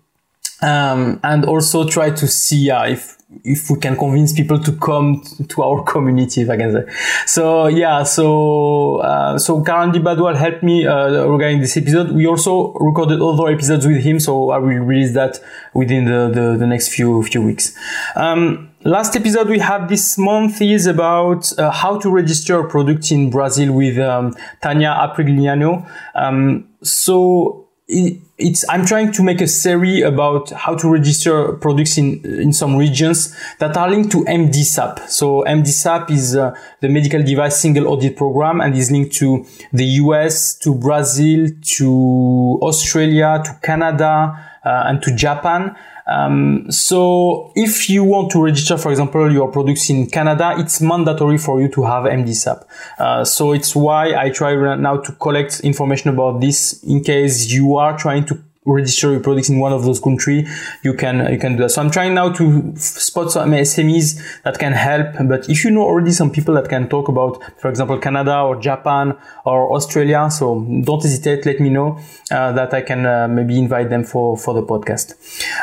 um, 0.62 1.20
and 1.24 1.46
also 1.46 1.88
try 1.88 2.10
to 2.10 2.28
see 2.28 2.70
uh, 2.70 2.86
if 2.86 3.18
if 3.44 3.70
we 3.70 3.80
can 3.80 3.96
convince 3.96 4.34
people 4.34 4.60
to 4.60 4.72
come 4.74 5.24
to 5.48 5.63
our 5.63 5.84
community, 5.94 6.42
if 6.42 6.50
I 6.50 6.58
can 6.58 6.72
say. 6.72 6.94
So 7.25 7.68
yeah, 7.68 8.04
so 8.04 8.98
uh, 8.98 9.38
so 9.38 9.62
Karan 9.63 9.92
Badwal 9.92 10.36
helped 10.36 10.63
me 10.63 10.86
uh, 10.86 11.25
regarding 11.25 11.62
this 11.62 11.78
episode. 11.78 12.12
We 12.12 12.25
also 12.28 12.74
recorded 12.74 13.22
other 13.22 13.48
episodes 13.48 13.86
with 13.86 14.04
him, 14.04 14.20
so 14.20 14.52
I 14.52 14.58
will 14.58 14.80
release 14.80 15.13
that 15.13 15.40
within 15.74 16.06
the 16.06 16.30
the, 16.34 16.58
the 16.58 16.68
next 16.68 16.90
few 16.90 17.24
few 17.24 17.42
weeks. 17.42 17.75
Um, 18.16 18.70
last 18.84 19.16
episode 19.16 19.50
we 19.50 19.60
have 19.60 19.90
this 19.90 20.18
month 20.18 20.62
is 20.62 20.88
about 20.88 21.58
uh, 21.58 21.72
how 21.72 21.98
to 22.00 22.10
register 22.10 22.60
a 22.60 22.68
product 22.68 23.12
in 23.12 23.30
Brazil 23.30 23.74
with 23.74 23.98
um, 23.98 24.36
Tanya 24.62 24.90
Aprigliano. 24.90 25.90
Um, 26.16 26.68
so 26.82 27.62
it's 27.88 28.68
I'm 28.70 28.86
trying 28.86 29.12
to 29.12 29.24
make 29.24 29.42
a 29.42 29.48
series 29.48 30.04
about 30.04 30.50
how 30.52 30.75
to 30.75 30.90
register 30.90 31.54
products 31.54 31.98
in 31.98 32.24
in 32.25 32.54
some 32.54 32.78
regions 32.78 33.36
that 33.60 33.75
are 33.75 33.90
linked 33.90 34.12
to 34.13 34.24
MDSAP. 34.24 35.10
So 35.10 35.44
MDSAP 35.44 36.10
is 36.10 36.36
uh, 36.36 36.58
the 36.80 36.88
medical 36.88 37.22
device 37.22 37.60
single 37.60 37.88
audit 37.88 38.16
program 38.16 38.62
and 38.62 38.75
is 38.75 38.90
linked 38.90 39.13
to 39.18 39.46
the 39.74 39.86
US, 39.86 40.56
to 40.60 40.74
Brazil, 40.75 41.50
to 41.78 42.60
Australia, 42.62 43.42
to 43.44 43.60
Canada, 43.62 44.52
and 44.63 45.01
to 45.03 45.15
Japan. 45.15 45.75
Um, 46.05 46.65
so 46.70 47.51
if 47.55 47.89
you 47.89 48.03
want 48.03 48.32
to 48.32 48.43
register, 48.43 48.77
for 48.77 48.91
example, 48.91 49.32
your 49.32 49.51
products 49.51 49.89
in 49.89 50.08
Canada, 50.10 50.53
it's 50.58 50.82
mandatory 50.82 51.38
for 51.38 51.62
you 51.62 51.70
to 51.70 51.84
have 51.84 52.03
MDSAP. 52.03 52.65
Uh, 53.00 53.24
so 53.24 53.53
it's 53.53 53.75
why 53.75 54.13
I 54.15 54.29
try 54.29 54.53
now 54.75 54.98
to 54.98 55.12
collect 55.13 55.62
information 55.62 56.10
about 56.10 56.41
this 56.41 56.84
in 56.84 57.03
case 57.03 57.51
you 57.51 57.77
are 57.77 57.98
trying 57.98 58.25
to 58.25 58.41
register 58.65 59.12
your 59.12 59.20
products 59.20 59.50
in 59.50 59.60
one 59.60 59.74
of 59.74 59.84
those 59.84 60.00
countries, 60.00 60.50
you 60.84 60.93
can 60.93 61.32
you 61.32 61.38
can 61.38 61.53
do 61.53 61.63
that. 61.63 61.70
So 61.70 61.82
I'm 61.82 61.91
trying 61.91 62.13
now 62.13 62.32
to 62.34 62.74
spot 62.77 63.32
some 63.32 63.52
SMEs 63.52 64.41
that 64.43 64.60
can 64.60 64.73
help. 64.73 65.15
But 65.28 65.49
if 65.49 65.63
you 65.63 65.71
know 65.71 65.84
already 65.84 66.12
some 66.12 66.32
people 66.32 66.56
that 66.56 66.69
can 66.69 66.89
talk 66.89 67.08
about, 67.08 67.41
for 67.60 67.69
example, 67.69 67.97
Canada 67.97 68.39
or 68.41 68.56
Japan 68.60 69.15
or 69.45 69.73
Australia, 69.73 70.30
so 70.32 70.62
don't 70.84 71.02
hesitate. 71.02 71.45
Let 71.45 71.60
me 71.60 71.69
know 71.69 71.99
uh, 72.32 72.52
that 72.54 72.73
I 72.73 72.82
can 72.82 73.06
uh, 73.06 73.28
maybe 73.28 73.58
invite 73.60 73.89
them 73.89 74.04
for 74.04 74.38
for 74.38 74.54
the 74.54 74.63
podcast. 74.63 75.15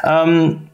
Um, 0.04 0.69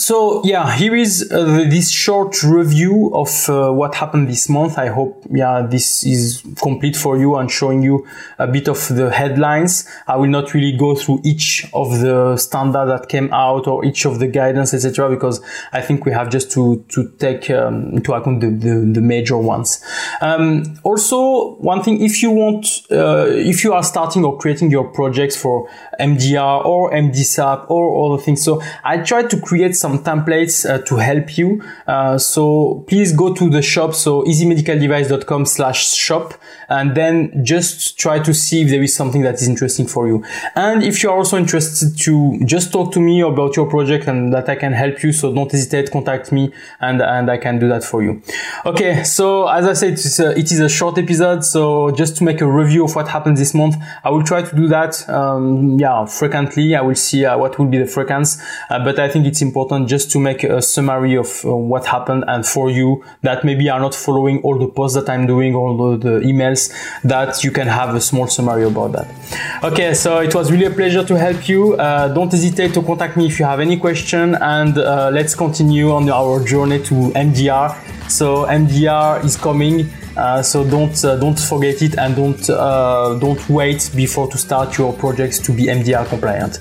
so 0.00 0.42
yeah, 0.44 0.74
here 0.74 0.96
is 0.96 1.30
uh, 1.30 1.44
this 1.68 1.90
short 1.90 2.42
review 2.42 3.10
of 3.12 3.28
uh, 3.50 3.70
what 3.70 3.94
happened 3.94 4.28
this 4.28 4.48
month. 4.48 4.78
I 4.78 4.86
hope 4.86 5.22
yeah 5.30 5.60
this 5.60 6.04
is 6.04 6.42
complete 6.62 6.96
for 6.96 7.18
you 7.18 7.36
and 7.36 7.50
showing 7.50 7.82
you 7.82 8.06
a 8.38 8.46
bit 8.46 8.66
of 8.68 8.88
the 8.88 9.10
headlines. 9.10 9.86
I 10.06 10.16
will 10.16 10.30
not 10.30 10.54
really 10.54 10.74
go 10.76 10.94
through 10.94 11.20
each 11.22 11.66
of 11.74 12.00
the 12.00 12.38
standard 12.38 12.86
that 12.86 13.10
came 13.10 13.30
out 13.32 13.66
or 13.66 13.84
each 13.84 14.06
of 14.06 14.18
the 14.18 14.26
guidance 14.26 14.72
etc. 14.72 15.10
because 15.10 15.42
I 15.72 15.82
think 15.82 16.06
we 16.06 16.12
have 16.12 16.30
just 16.30 16.50
to 16.52 16.82
to 16.88 17.10
take 17.18 17.50
um, 17.50 17.90
into 17.92 18.14
account 18.14 18.40
the, 18.40 18.48
the, 18.48 18.74
the 18.94 19.00
major 19.02 19.36
ones. 19.36 19.84
Um, 20.22 20.78
also, 20.82 21.56
one 21.56 21.82
thing 21.82 22.02
if 22.02 22.22
you 22.22 22.30
want 22.30 22.66
uh, 22.90 23.26
if 23.28 23.64
you 23.64 23.74
are 23.74 23.82
starting 23.82 24.24
or 24.24 24.38
creating 24.38 24.70
your 24.70 24.88
projects 24.88 25.36
for 25.36 25.68
MDR 26.00 26.64
or 26.64 26.90
MDSAP 26.90 27.70
or 27.70 28.14
other 28.14 28.22
things, 28.22 28.42
so 28.42 28.62
I 28.82 28.98
tried 28.98 29.28
to 29.30 29.40
create 29.40 29.76
some 29.76 29.90
templates 30.04 30.68
uh, 30.68 30.78
to 30.84 30.96
help 30.96 31.36
you. 31.36 31.62
Uh, 31.86 32.18
so 32.18 32.84
please 32.88 33.12
go 33.12 33.34
to 33.34 33.50
the 33.50 33.62
shop. 33.62 33.94
So 33.94 34.22
easymedicaldevice.com 34.22 35.46
slash 35.46 35.94
shop 35.94 36.34
and 36.68 36.94
then 36.94 37.44
just 37.44 37.98
try 37.98 38.18
to 38.20 38.32
see 38.32 38.62
if 38.62 38.70
there 38.70 38.82
is 38.82 38.94
something 38.94 39.22
that 39.22 39.34
is 39.34 39.48
interesting 39.48 39.86
for 39.86 40.06
you. 40.06 40.24
And 40.54 40.82
if 40.82 41.02
you 41.02 41.10
are 41.10 41.16
also 41.16 41.36
interested 41.36 41.98
to 42.00 42.38
just 42.44 42.72
talk 42.72 42.92
to 42.92 43.00
me 43.00 43.20
about 43.20 43.56
your 43.56 43.68
project 43.68 44.06
and 44.06 44.32
that 44.32 44.48
I 44.48 44.56
can 44.56 44.72
help 44.72 45.02
you. 45.02 45.12
So 45.12 45.34
don't 45.34 45.50
hesitate, 45.50 45.90
contact 45.90 46.32
me 46.32 46.52
and, 46.80 47.02
and 47.02 47.30
I 47.30 47.38
can 47.38 47.58
do 47.58 47.68
that 47.68 47.84
for 47.84 48.02
you. 48.02 48.22
Okay. 48.64 49.02
So 49.04 49.48
as 49.48 49.66
I 49.66 49.72
said, 49.72 49.92
it's 49.94 50.18
a, 50.20 50.30
it 50.38 50.52
is 50.52 50.60
a 50.60 50.68
short 50.68 50.98
episode. 50.98 51.44
So 51.44 51.90
just 51.90 52.16
to 52.18 52.24
make 52.24 52.40
a 52.40 52.46
review 52.46 52.84
of 52.84 52.94
what 52.94 53.08
happened 53.08 53.36
this 53.36 53.54
month, 53.54 53.76
I 54.04 54.10
will 54.10 54.22
try 54.22 54.42
to 54.42 54.56
do 54.56 54.68
that. 54.68 55.08
Um, 55.08 55.78
yeah, 55.78 56.04
frequently. 56.06 56.74
I 56.76 56.82
will 56.82 56.94
see 56.94 57.24
uh, 57.24 57.36
what 57.36 57.58
will 57.58 57.66
be 57.66 57.78
the 57.78 57.86
frequency. 57.86 58.40
Uh, 58.68 58.84
but 58.84 58.98
I 58.98 59.08
think 59.08 59.26
it's 59.26 59.42
important 59.42 59.79
just 59.86 60.10
to 60.12 60.18
make 60.18 60.44
a 60.44 60.60
summary 60.62 61.16
of 61.16 61.44
uh, 61.44 61.54
what 61.54 61.86
happened 61.86 62.24
and 62.26 62.46
for 62.46 62.70
you 62.70 63.04
that 63.22 63.44
maybe 63.44 63.68
are 63.68 63.80
not 63.80 63.94
following 63.94 64.40
all 64.42 64.58
the 64.58 64.68
posts 64.68 64.96
that 64.96 65.08
I'm 65.08 65.26
doing, 65.26 65.54
all 65.54 65.76
the, 65.76 66.10
the 66.10 66.26
emails, 66.26 66.72
that 67.02 67.42
you 67.44 67.50
can 67.50 67.66
have 67.66 67.94
a 67.94 68.00
small 68.00 68.26
summary 68.26 68.64
about 68.64 68.92
that. 68.92 69.64
Okay, 69.64 69.94
so 69.94 70.20
it 70.20 70.34
was 70.34 70.50
really 70.50 70.66
a 70.66 70.70
pleasure 70.70 71.04
to 71.04 71.18
help 71.18 71.48
you. 71.48 71.74
Uh, 71.74 72.08
don't 72.08 72.30
hesitate 72.30 72.74
to 72.74 72.82
contact 72.82 73.16
me 73.16 73.26
if 73.26 73.38
you 73.38 73.44
have 73.44 73.60
any 73.60 73.76
question 73.76 74.34
and 74.36 74.78
uh, 74.78 75.10
let's 75.12 75.34
continue 75.34 75.90
on 75.90 76.08
our 76.08 76.44
journey 76.44 76.82
to 76.82 76.94
MDR. 77.14 78.10
So 78.10 78.46
MDR 78.46 79.24
is 79.24 79.36
coming. 79.36 79.90
Uh, 80.16 80.42
so 80.42 80.68
don't 80.68 81.04
uh, 81.04 81.16
don't 81.16 81.38
forget 81.38 81.82
it 81.82 81.96
and 81.96 82.16
don't 82.16 82.50
uh, 82.50 83.16
don't 83.20 83.48
wait 83.48 83.90
before 83.94 84.28
to 84.28 84.36
start 84.36 84.76
your 84.76 84.92
projects 84.92 85.38
to 85.38 85.52
be 85.52 85.64
MDR 85.66 86.06
compliant. 86.08 86.58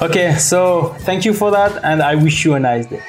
Okay, 0.00 0.36
so 0.36 0.94
thank 1.00 1.24
you 1.24 1.34
for 1.34 1.50
that, 1.50 1.82
and 1.84 2.00
I 2.02 2.14
wish 2.14 2.44
you 2.44 2.54
a 2.54 2.60
nice 2.60 2.86
day. 2.86 3.02